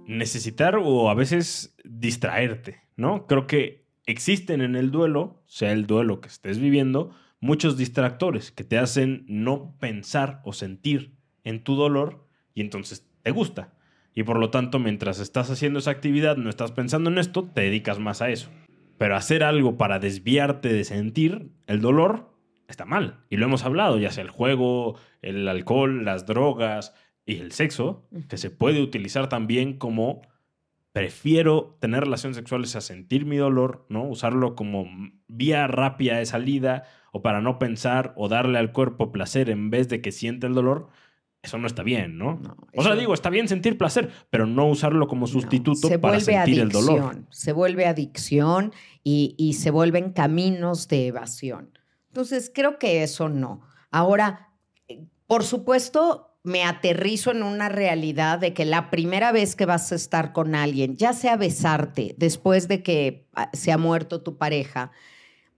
[0.07, 3.27] Necesitar o a veces distraerte, ¿no?
[3.27, 7.11] Creo que existen en el duelo, sea el duelo que estés viviendo,
[7.41, 11.18] muchos distractores que te hacen no pensar o sentir
[11.49, 13.73] en tu dolor y entonces te gusta.
[14.15, 17.63] Y por lo tanto, mientras estás haciendo esa actividad, no estás pensando en esto, te
[17.63, 18.51] dedicas más a eso.
[18.99, 22.35] Pero hacer algo para desviarte de sentir el dolor
[22.67, 23.21] está mal.
[23.31, 28.09] Y lo hemos hablado, ya sea el juego, el alcohol, las drogas y el sexo,
[28.29, 30.23] que se puede utilizar también como
[30.93, 34.05] prefiero tener relaciones sexuales a sentir mi dolor, ¿no?
[34.05, 34.87] Usarlo como
[35.29, 39.89] vía rápida de salida o para no pensar o darle al cuerpo placer en vez
[39.89, 40.89] de que siente el dolor,
[41.49, 42.41] eso no está bien, ¿no?
[42.77, 46.69] o sea, digo, está bien sentir placer, pero no usarlo como sustituto para sentir el
[46.69, 47.25] dolor.
[47.31, 51.79] Se vuelve adicción y, y se vuelven caminos de evasión.
[52.09, 53.63] Entonces, creo que eso no.
[53.91, 54.51] Ahora,
[55.27, 59.95] por supuesto, me aterrizo en una realidad de que la primera vez que vas a
[59.95, 64.91] estar con alguien, ya sea besarte después de que ah, se ha muerto tu pareja,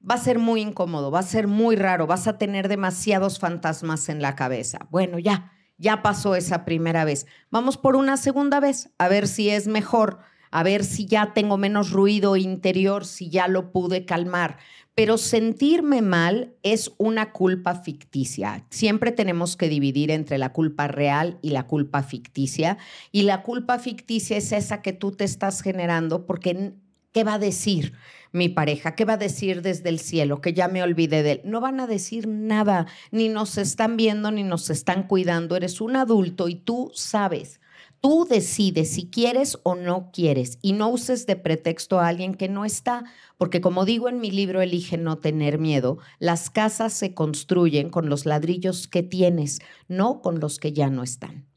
[0.09, 4.09] va a ser muy incómodo, va a ser muy raro, vas a tener demasiados fantasmas
[4.09, 4.87] en la cabeza.
[4.91, 7.27] Bueno, ya, ya pasó esa primera vez.
[7.51, 10.19] Vamos por una segunda vez, a ver si es mejor,
[10.51, 14.59] a ver si ya tengo menos ruido interior, si ya lo pude calmar.
[14.95, 18.67] Pero sentirme mal es una culpa ficticia.
[18.69, 22.77] Siempre tenemos que dividir entre la culpa real y la culpa ficticia.
[23.11, 26.75] Y la culpa ficticia es esa que tú te estás generando porque
[27.13, 27.95] ¿qué va a decir?
[28.33, 28.95] mi pareja?
[28.95, 30.41] ¿Qué va a decir desde el cielo?
[30.41, 31.41] Que ya me olvidé de él.
[31.45, 35.57] No van a decir nada, ni nos están viendo, ni nos están cuidando.
[35.57, 37.61] Eres un adulto y tú sabes.
[38.01, 42.49] Tú decides si quieres o no quieres y no uses de pretexto a alguien que
[42.49, 43.05] no está,
[43.37, 48.09] porque como digo en mi libro Elige no tener miedo, las casas se construyen con
[48.09, 51.50] los ladrillos que tienes, no con los que ya no están.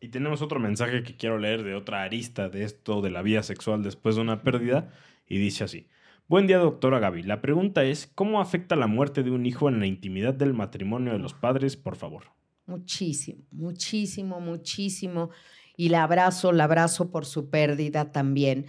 [0.00, 3.42] Y tenemos otro mensaje que quiero leer de otra arista de esto de la vida
[3.42, 4.92] sexual después de una pérdida
[5.26, 5.88] y dice así.
[6.28, 7.22] Buen día, doctora Gaby.
[7.22, 11.12] La pregunta es, ¿cómo afecta la muerte de un hijo en la intimidad del matrimonio
[11.12, 12.24] de los padres, por favor?
[12.66, 15.30] Muchísimo, muchísimo, muchísimo.
[15.76, 18.66] Y la abrazo, la abrazo por su pérdida también.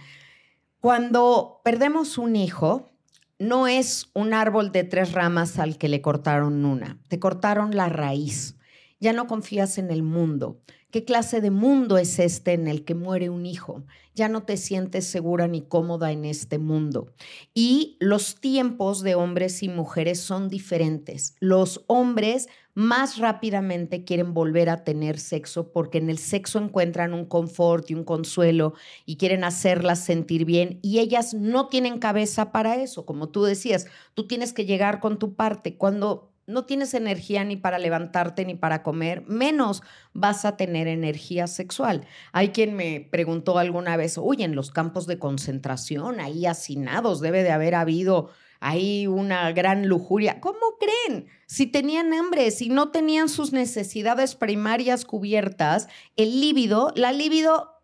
[0.80, 2.90] Cuando perdemos un hijo,
[3.38, 7.88] no es un árbol de tres ramas al que le cortaron una, te cortaron la
[7.88, 8.56] raíz.
[9.00, 10.60] Ya no confías en el mundo.
[10.90, 13.84] ¿Qué clase de mundo es este en el que muere un hijo?
[14.14, 17.12] Ya no te sientes segura ni cómoda en este mundo.
[17.54, 21.36] Y los tiempos de hombres y mujeres son diferentes.
[21.38, 27.24] Los hombres más rápidamente quieren volver a tener sexo porque en el sexo encuentran un
[27.24, 28.74] confort y un consuelo
[29.06, 33.06] y quieren hacerlas sentir bien y ellas no tienen cabeza para eso.
[33.06, 35.76] Como tú decías, tú tienes que llegar con tu parte.
[35.76, 39.82] Cuando no tienes energía ni para levantarte ni para comer, menos
[40.12, 42.06] vas a tener energía sexual.
[42.32, 47.42] Hay quien me preguntó alguna vez, oye, en los campos de concentración, ahí hacinados, debe
[47.42, 50.40] de haber habido ahí una gran lujuria.
[50.40, 51.26] ¿Cómo creen?
[51.46, 57.80] Si tenían hambre, si no tenían sus necesidades primarias cubiertas, el líbido, la líbido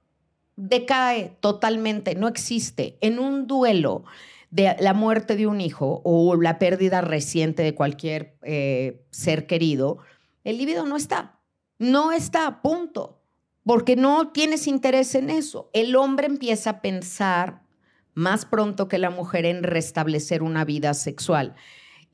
[0.56, 2.98] decae totalmente, no existe.
[3.00, 4.04] En un duelo
[4.56, 9.98] de la muerte de un hijo o la pérdida reciente de cualquier eh, ser querido,
[10.44, 11.38] el líbido no está.
[11.78, 13.20] No está, a punto.
[13.64, 15.68] Porque no tienes interés en eso.
[15.74, 17.64] El hombre empieza a pensar
[18.14, 21.54] más pronto que la mujer en restablecer una vida sexual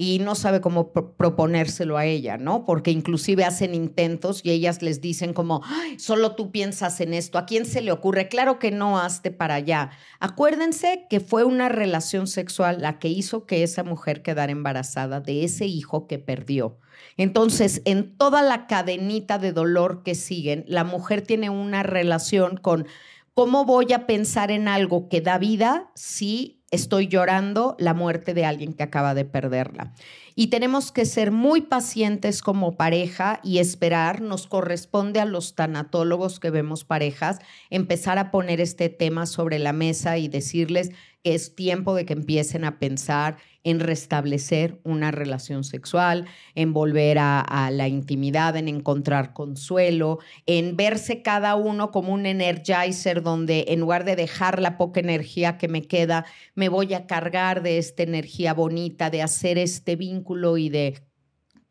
[0.03, 2.65] y no sabe cómo proponérselo a ella, ¿no?
[2.65, 5.62] Porque inclusive hacen intentos y ellas les dicen como,
[5.97, 8.27] solo tú piensas en esto, ¿a quién se le ocurre?
[8.27, 9.91] Claro que no, hazte para allá.
[10.19, 15.45] Acuérdense que fue una relación sexual la que hizo que esa mujer quedara embarazada de
[15.45, 16.79] ese hijo que perdió.
[17.17, 22.88] Entonces, en toda la cadenita de dolor que siguen, la mujer tiene una relación con
[23.35, 28.44] cómo voy a pensar en algo que da vida si estoy llorando la muerte de
[28.44, 29.92] alguien que acaba de perderla.
[30.35, 36.40] Y tenemos que ser muy pacientes como pareja y esperar, nos corresponde a los tanatólogos
[36.40, 40.90] que vemos parejas, empezar a poner este tema sobre la mesa y decirles,
[41.24, 47.70] es tiempo de que empiecen a pensar en restablecer una relación sexual, en volver a,
[47.70, 54.04] la intimidad, en encontrar consuelo, en verse cada uno como un energizer donde en lugar
[54.04, 58.52] de dejar la poca energía que me queda, me voy a cargar de esta energía
[58.52, 61.00] bonita, de hacer este vínculo y de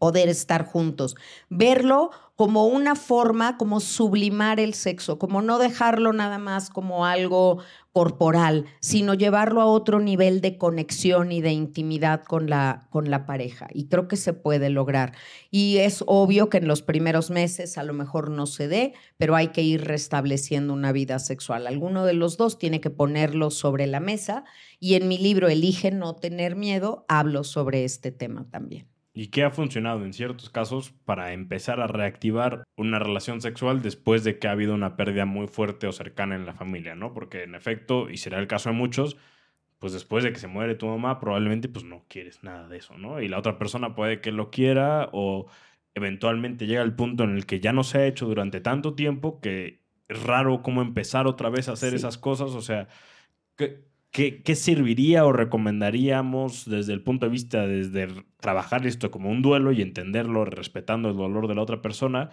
[0.02, 1.16] poder estar juntos.
[1.50, 7.60] Verlo como una forma, como sublimar el sexo, como no dejarlo nada más como algo
[7.94, 13.26] corporal, sino llevarlo a otro nivel de conexión y de intimidad con la, con la
[13.26, 13.68] pareja.
[13.74, 15.14] Y creo que se puede lograr.
[15.50, 19.36] Y es obvio que en los primeros meses a lo mejor no se dé, pero
[19.36, 21.68] hay que ir restableciendo una vida sexual.
[21.68, 24.46] Alguno de los dos tiene que ponerlo sobre la mesa
[24.80, 29.44] y en mi libro Elige no tener miedo, hablo sobre este tema también y qué
[29.44, 34.48] ha funcionado en ciertos casos para empezar a reactivar una relación sexual después de que
[34.48, 37.14] ha habido una pérdida muy fuerte o cercana en la familia, ¿no?
[37.14, 39.18] Porque en efecto, y será el caso de muchos,
[39.80, 42.98] pues después de que se muere tu mamá, probablemente pues no quieres nada de eso,
[42.98, 43.22] ¿no?
[43.22, 45.48] Y la otra persona puede que lo quiera o
[45.94, 49.42] eventualmente llega el punto en el que ya no se ha hecho durante tanto tiempo
[49.42, 52.88] que es raro cómo empezar otra vez a hacer esas cosas, o sea,
[53.56, 58.10] que ¿Qué, serviría o recomendaríamos desde el punto de vista desde
[58.42, 62.30] trabajar esto como un duelo y entenderlo respetando el dolor de la otra persona,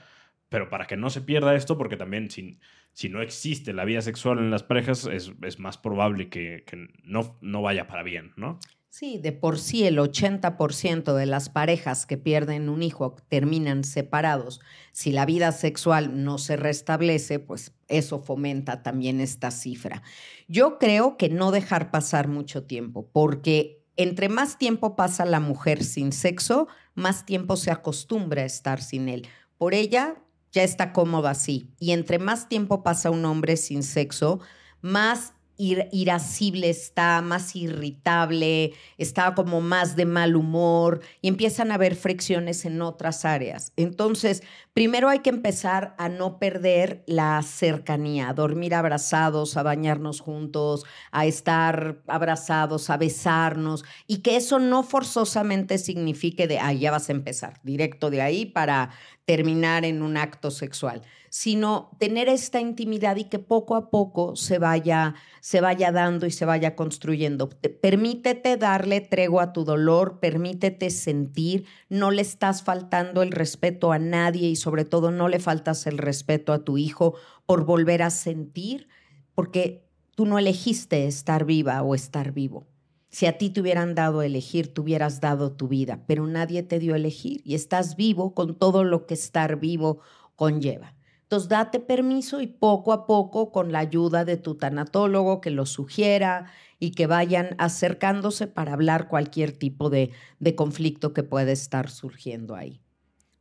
[0.48, 2.58] pero para que no se pierda esto, porque también si,
[2.92, 6.88] si no existe la vida sexual en las parejas, es, es más probable que, que,
[7.04, 8.58] no, no vaya para bien, ¿no?
[8.90, 14.60] Sí, de por sí el 80% de las parejas que pierden un hijo terminan separados.
[14.92, 20.02] Si la vida sexual no se restablece, pues eso fomenta también esta cifra.
[20.48, 25.84] Yo creo que no dejar pasar mucho tiempo, porque entre más tiempo pasa la mujer
[25.84, 29.28] sin sexo, más tiempo se acostumbra a estar sin él.
[29.58, 30.16] Por ella
[30.50, 31.70] ya está cómoda así.
[31.78, 34.40] Y entre más tiempo pasa un hombre sin sexo,
[34.80, 41.96] más irascible está, más irritable, está como más de mal humor y empiezan a haber
[41.96, 43.72] fricciones en otras áreas.
[43.76, 44.42] Entonces,
[44.72, 50.84] primero hay que empezar a no perder la cercanía, a dormir abrazados, a bañarnos juntos,
[51.10, 57.08] a estar abrazados, a besarnos y que eso no forzosamente signifique de, ah, ya vas
[57.08, 58.90] a empezar, directo de ahí para
[59.24, 61.02] terminar en un acto sexual,
[61.38, 66.32] sino tener esta intimidad y que poco a poco se vaya, se vaya dando y
[66.32, 67.48] se vaya construyendo.
[67.80, 74.00] Permítete darle tregua a tu dolor, permítete sentir, no le estás faltando el respeto a
[74.00, 77.14] nadie y sobre todo no le faltas el respeto a tu hijo
[77.46, 78.88] por volver a sentir,
[79.36, 82.66] porque tú no elegiste estar viva o estar vivo.
[83.10, 86.80] Si a ti te hubieran dado elegir, tú hubieras dado tu vida, pero nadie te
[86.80, 90.00] dio elegir y estás vivo con todo lo que estar vivo
[90.34, 90.97] conlleva.
[91.28, 95.66] Entonces, date permiso y poco a poco, con la ayuda de tu tanatólogo que lo
[95.66, 101.90] sugiera y que vayan acercándose para hablar cualquier tipo de, de conflicto que pueda estar
[101.90, 102.80] surgiendo ahí.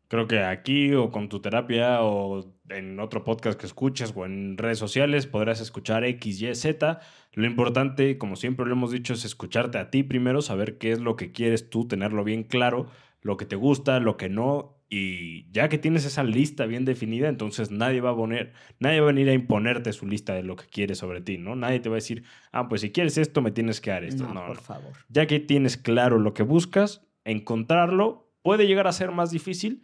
[0.09, 4.57] Creo que aquí o con tu terapia o en otro podcast que escuches o en
[4.57, 6.99] redes sociales podrás escuchar X, Y, Z.
[7.31, 10.99] Lo importante, como siempre lo hemos dicho, es escucharte a ti primero, saber qué es
[10.99, 12.87] lo que quieres tú, tenerlo bien claro,
[13.21, 14.76] lo que te gusta, lo que no.
[14.89, 19.09] Y ya que tienes esa lista bien definida, entonces nadie va a poner, nadie va
[19.09, 21.55] a venir a imponerte su lista de lo que quieres sobre ti, ¿no?
[21.57, 22.23] Nadie te va a decir,
[22.53, 24.23] ah, pues si quieres esto, me tienes que dar esto.
[24.23, 24.61] No, No, por no.
[24.61, 24.93] favor.
[25.09, 29.83] Ya que tienes claro lo que buscas, encontrarlo puede llegar a ser más difícil,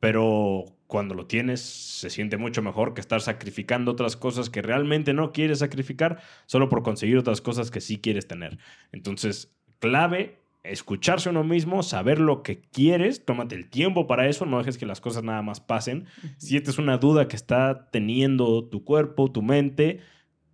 [0.00, 5.12] pero cuando lo tienes se siente mucho mejor que estar sacrificando otras cosas que realmente
[5.12, 8.58] no quieres sacrificar solo por conseguir otras cosas que sí quieres tener.
[8.92, 10.38] Entonces, clave,
[10.70, 14.86] escucharse uno mismo, saber lo que quieres, tómate el tiempo para eso, no dejes que
[14.86, 16.06] las cosas nada más pasen.
[16.36, 20.00] Si esta es una duda que está teniendo tu cuerpo, tu mente,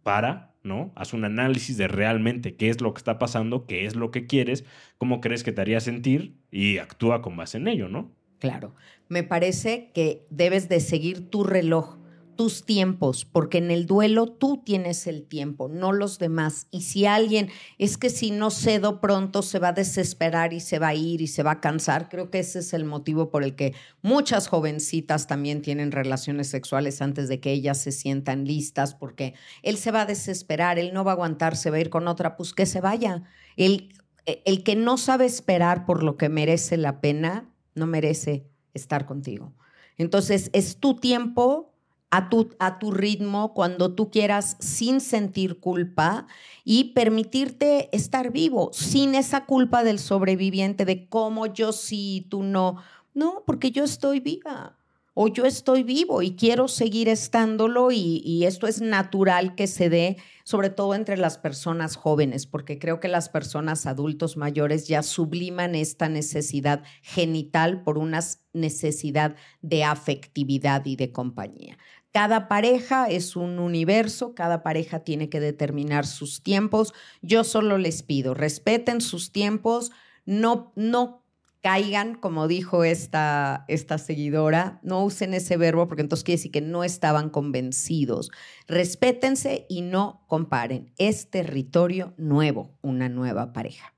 [0.02, 0.92] para, ¿no?
[0.94, 4.26] Haz un análisis de realmente qué es lo que está pasando, qué es lo que
[4.26, 4.64] quieres,
[4.98, 8.12] cómo crees que te haría sentir y actúa con base en ello, ¿no?
[8.38, 8.74] Claro.
[9.08, 11.98] Me parece que debes de seguir tu reloj,
[12.36, 16.66] tus tiempos, porque en el duelo tú tienes el tiempo, no los demás.
[16.70, 20.78] Y si alguien, es que si no cedo pronto se va a desesperar y se
[20.78, 23.44] va a ir y se va a cansar, creo que ese es el motivo por
[23.44, 28.94] el que muchas jovencitas también tienen relaciones sexuales antes de que ellas se sientan listas,
[28.94, 31.90] porque él se va a desesperar, él no va a aguantar, se va a ir
[31.90, 33.22] con otra, pues que se vaya.
[33.56, 33.94] El,
[34.26, 39.54] el que no sabe esperar por lo que merece la pena, no merece estar contigo.
[39.96, 41.73] Entonces, es tu tiempo
[42.16, 46.28] a tu, a tu ritmo, cuando tú quieras, sin sentir culpa
[46.64, 52.76] y permitirte estar vivo, sin esa culpa del sobreviviente de cómo yo sí tú no.
[53.14, 54.76] No, porque yo estoy viva
[55.14, 59.88] o yo estoy vivo y quiero seguir estándolo y, y, esto es natural que se
[59.88, 65.02] dé, sobre todo entre las personas jóvenes, porque creo que las personas adultos mayores ya
[65.04, 68.20] subliman esta necesidad genital por una
[68.52, 71.78] necesidad de afectividad y de compañía.
[72.14, 76.94] Cada pareja es un universo, cada pareja tiene que determinar sus tiempos.
[77.22, 79.90] Yo solo les pido, respeten sus tiempos,
[80.24, 81.24] no, no
[81.60, 86.60] caigan, como dijo esta, esta seguidora, no usen ese verbo porque entonces quiere decir que
[86.60, 88.30] no estaban convencidos.
[88.68, 90.92] Respétense y no comparen.
[90.98, 93.92] Es territorio nuevo, una nueva pareja.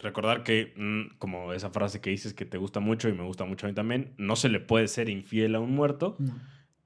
[0.00, 3.46] Recordar que, mm, como esa frase que dices que te gusta mucho y me gusta
[3.46, 6.16] mucho a mí también, no se le puede ser infiel a un muerto.
[6.18, 6.34] No.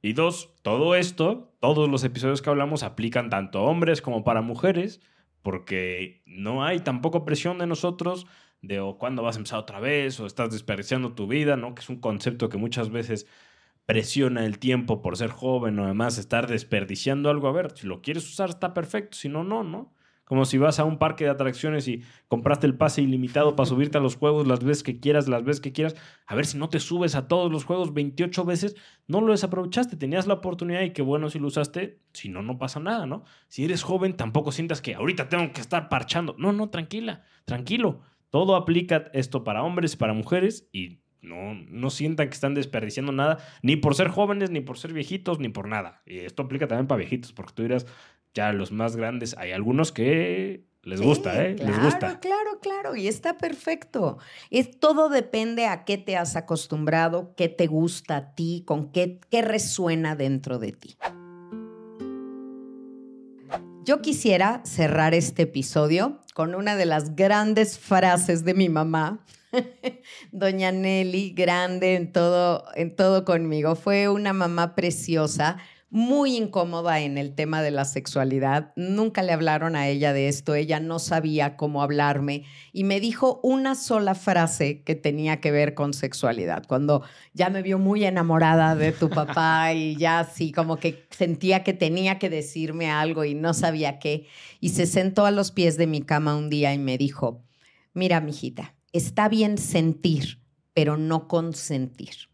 [0.03, 4.40] Y dos, todo esto, todos los episodios que hablamos aplican tanto a hombres como para
[4.40, 5.01] mujeres,
[5.42, 8.26] porque no hay tampoco presión de nosotros
[8.62, 11.74] de o cuándo vas a empezar otra vez o estás desperdiciando tu vida, ¿no?
[11.74, 13.26] Que es un concepto que muchas veces
[13.86, 17.48] presiona el tiempo por ser joven o además estar desperdiciando algo.
[17.48, 19.92] A ver, si lo quieres usar está perfecto, si no, no, ¿no?
[20.31, 23.99] Como si vas a un parque de atracciones y compraste el pase ilimitado para subirte
[23.99, 25.97] a los juegos las veces que quieras, las veces que quieras.
[26.24, 28.76] A ver si no te subes a todos los juegos 28 veces,
[29.09, 32.59] no lo desaprovechaste, tenías la oportunidad y qué bueno si lo usaste, si no, no
[32.59, 33.24] pasa nada, ¿no?
[33.49, 36.37] Si eres joven, tampoco sientas que ahorita tengo que estar parchando.
[36.39, 38.03] No, no, tranquila, tranquilo.
[38.31, 43.39] Todo aplica esto para hombres, para mujeres y no, no sientan que están desperdiciando nada,
[43.62, 46.03] ni por ser jóvenes, ni por ser viejitos, ni por nada.
[46.07, 47.85] Y esto aplica también para viejitos, porque tú dirás,
[48.35, 51.57] ya los más grandes, hay algunos que les gusta, ¿eh?
[51.57, 52.20] Claro, les gusta.
[52.20, 54.18] claro, claro, y está perfecto.
[54.51, 59.20] Es, todo depende a qué te has acostumbrado, qué te gusta a ti, con qué,
[59.31, 60.97] qué resuena dentro de ti.
[63.85, 69.24] Yo quisiera cerrar este episodio con una de las grandes frases de mi mamá,
[70.33, 73.74] Doña Nelly, grande en todo, en todo conmigo.
[73.74, 75.59] Fue una mamá preciosa,
[75.91, 78.72] muy incómoda en el tema de la sexualidad.
[78.76, 83.41] Nunca le hablaron a ella de esto, ella no sabía cómo hablarme y me dijo
[83.43, 86.64] una sola frase que tenía que ver con sexualidad.
[86.68, 87.03] Cuando
[87.34, 91.72] ya me vio muy enamorada de tu papá y ya así como que sentía que
[91.72, 94.26] tenía que decirme algo y no sabía qué,
[94.61, 97.43] y se sentó a los pies de mi cama un día y me dijo,
[97.95, 100.41] mira, mijita, está bien sentir,
[100.72, 102.30] pero no consentir.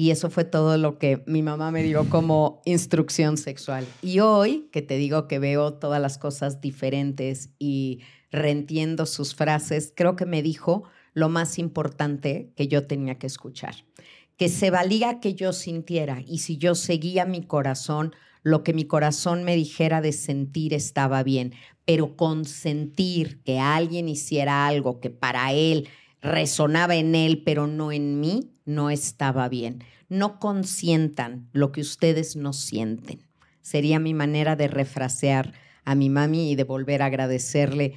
[0.00, 3.86] Y eso fue todo lo que mi mamá me dio como instrucción sexual.
[4.00, 8.00] Y hoy, que te digo que veo todas las cosas diferentes y
[8.32, 13.74] reentiendo sus frases, creo que me dijo lo más importante que yo tenía que escuchar.
[14.38, 18.86] Que se valía que yo sintiera y si yo seguía mi corazón, lo que mi
[18.86, 21.52] corazón me dijera de sentir estaba bien,
[21.84, 25.88] pero consentir que alguien hiciera algo que para él
[26.22, 29.84] resonaba en él, pero no en mí, no estaba bien.
[30.08, 33.26] No consientan lo que ustedes no sienten.
[33.60, 35.52] Sería mi manera de refrasear
[35.84, 37.94] a mi mami y de volver a agradecerle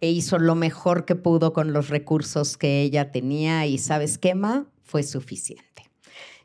[0.00, 4.34] e hizo lo mejor que pudo con los recursos que ella tenía y sabes qué,
[4.34, 5.81] Ma, fue suficiente.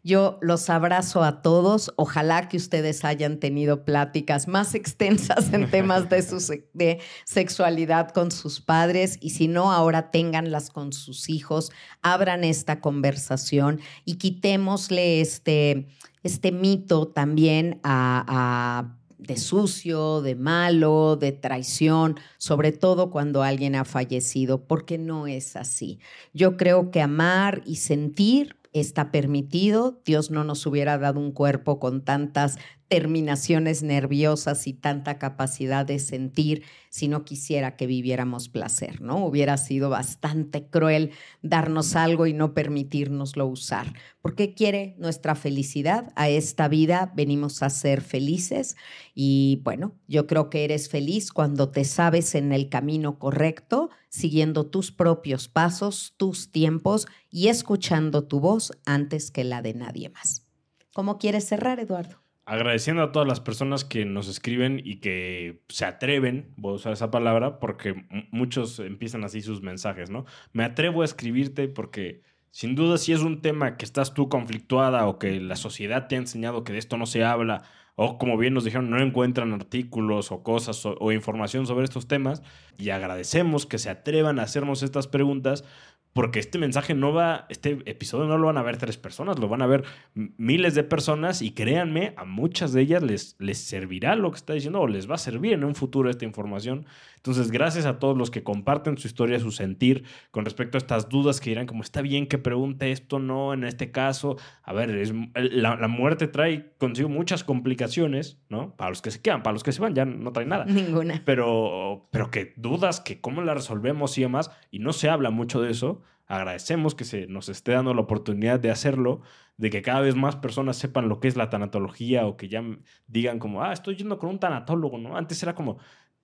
[0.07, 1.91] Yo los abrazo a todos.
[1.97, 8.31] Ojalá que ustedes hayan tenido pláticas más extensas en temas de, su de sexualidad con
[8.31, 11.73] sus padres y si no, ahora ténganlas con sus hijos.
[12.01, 15.89] Abran esta conversación y quitémosle este,
[16.23, 23.83] este mito también a, de sucio, de malo, de traición, sobre todo cuando alguien ha
[23.83, 25.99] fallecido, porque no es así.
[26.33, 30.01] Yo creo que amar y sentir está permitido.
[30.05, 32.57] Dios no nos hubiera dado un cuerpo con tantas
[32.87, 39.25] terminaciones nerviosas y tanta capacidad de sentir si no quisiera que viviéramos placer, ¿no?
[39.25, 41.11] Hubiera sido bastante cruel
[41.41, 43.93] darnos algo y no permitirnoslo usar.
[44.21, 46.11] ¿Por qué quiere nuestra felicidad?
[46.15, 48.77] A esta vida venimos a ser felices
[49.13, 54.67] y bueno, yo creo que eres feliz cuando te sabes en el camino correcto, siguiendo
[54.67, 60.47] tus propios pasos, tus tiempos y escuchando tu voz antes que la de nadie más.
[60.93, 62.26] ¿Cómo quieres cerrar, Eduardo?
[62.47, 66.93] Agradeciendo a todas las personas que nos escriben y que se atreven, voy a usar
[66.93, 70.25] esa palabra, porque muchos empiezan así sus mensajes, ¿no?
[70.53, 72.21] Me atrevo a escribirte porque
[72.51, 76.15] sin duda si es un tema que estás tú conflictuada o que la sociedad te
[76.15, 77.63] ha enseñado que de esto no se habla,
[77.95, 82.43] o como bien nos dijeron, no encuentran artículos o cosas o, información sobre estos temas,
[82.77, 85.65] y agradecemos que se atrevan a hacernos estas preguntas
[86.13, 89.47] porque este mensaje no va, este episodio no lo van a ver tres personas, lo
[89.47, 89.83] van a ver
[90.15, 94.53] miles de personas y créanme, a muchas de ellas les, les servirá lo que está
[94.53, 96.85] diciendo o les va a servir en un futuro esta información.
[97.17, 101.09] Entonces, gracias a todos los que comparten su historia, su sentir con respecto a estas
[101.09, 104.91] dudas que dirán como está bien que pregunte esto, no, en este caso, a ver,
[104.91, 108.75] es, la, la, muerte trae consigo muchas complicaciones, ¿no?
[108.75, 110.65] Para los que se quedan, para los que se van ya no trae nada.
[110.65, 111.21] Ninguna.
[111.25, 115.61] Pero, pero que dudas, que cómo la resolvemos y demás, y no se habla mucho
[115.61, 119.21] de eso agradecemos que se nos esté dando la oportunidad de hacerlo,
[119.55, 122.63] de que cada vez más personas sepan lo que es la tanatología o que ya
[123.07, 125.17] digan como, ah, estoy yendo con un tanatólogo, ¿no?
[125.17, 125.77] Antes era como,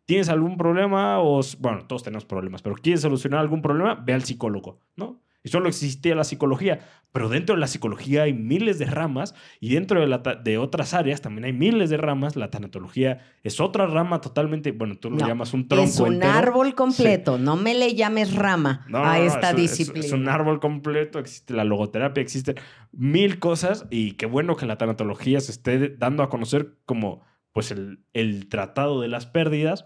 [0.05, 1.19] ¿tienes algún problema?
[1.19, 3.95] O, bueno, todos tenemos problemas, pero ¿quieres solucionar algún problema?
[3.95, 5.23] Ve al psicólogo, ¿no?
[5.43, 6.79] Y solo existía la psicología.
[7.11, 10.95] Pero dentro de la psicología hay miles de ramas y dentro de, la, de otras
[10.95, 12.35] áreas también hay miles de ramas.
[12.35, 15.85] La tanatología es otra rama totalmente, bueno, tú lo llamas un tronco.
[15.85, 19.99] Es un árbol completo, no me le llames rama a esta disciplina.
[19.99, 22.55] Es, es, un árbol completo, existe la logoterapia, existen
[22.91, 27.21] mil cosas y qué bueno que la tanatología se esté dando a conocer como
[27.53, 29.85] pues el, el tratado de las pérdidas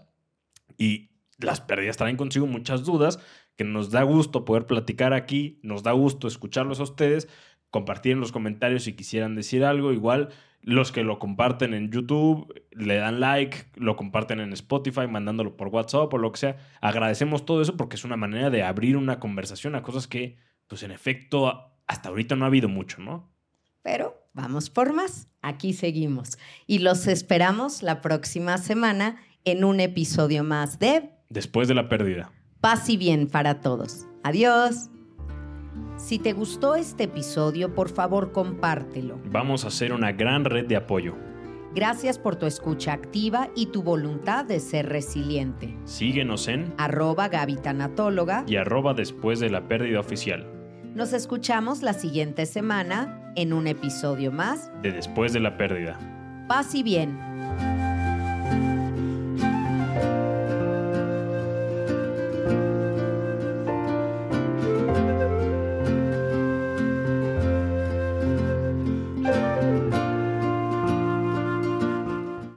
[0.76, 3.20] y las pérdidas traen consigo muchas dudas
[3.56, 7.28] que nos da gusto poder platicar aquí, nos da gusto escucharlos a ustedes,
[7.70, 10.30] compartir en los comentarios si quisieran decir algo, igual
[10.62, 15.68] los que lo comparten en YouTube, le dan like, lo comparten en Spotify, mandándolo por
[15.68, 16.56] WhatsApp o lo que sea.
[16.80, 20.82] Agradecemos todo eso porque es una manera de abrir una conversación a cosas que, pues
[20.82, 23.30] en efecto, hasta ahorita no ha habido mucho, ¿no?
[23.82, 25.28] Pero vamos por más.
[25.42, 26.38] Aquí seguimos.
[26.66, 31.10] Y los esperamos la próxima semana en un episodio más de...
[31.28, 32.32] Después de la pérdida.
[32.60, 34.06] Paz y bien para todos.
[34.22, 34.90] Adiós.
[35.96, 39.20] Si te gustó este episodio, por favor compártelo.
[39.26, 41.16] Vamos a hacer una gran red de apoyo.
[41.74, 45.76] Gracias por tu escucha activa y tu voluntad de ser resiliente.
[45.84, 50.57] Síguenos en arroba gavitanatóloga y arroba después de la pérdida oficial.
[50.94, 55.98] Nos escuchamos la siguiente semana en un episodio más de Después de la pérdida.
[56.48, 57.27] Paz y bien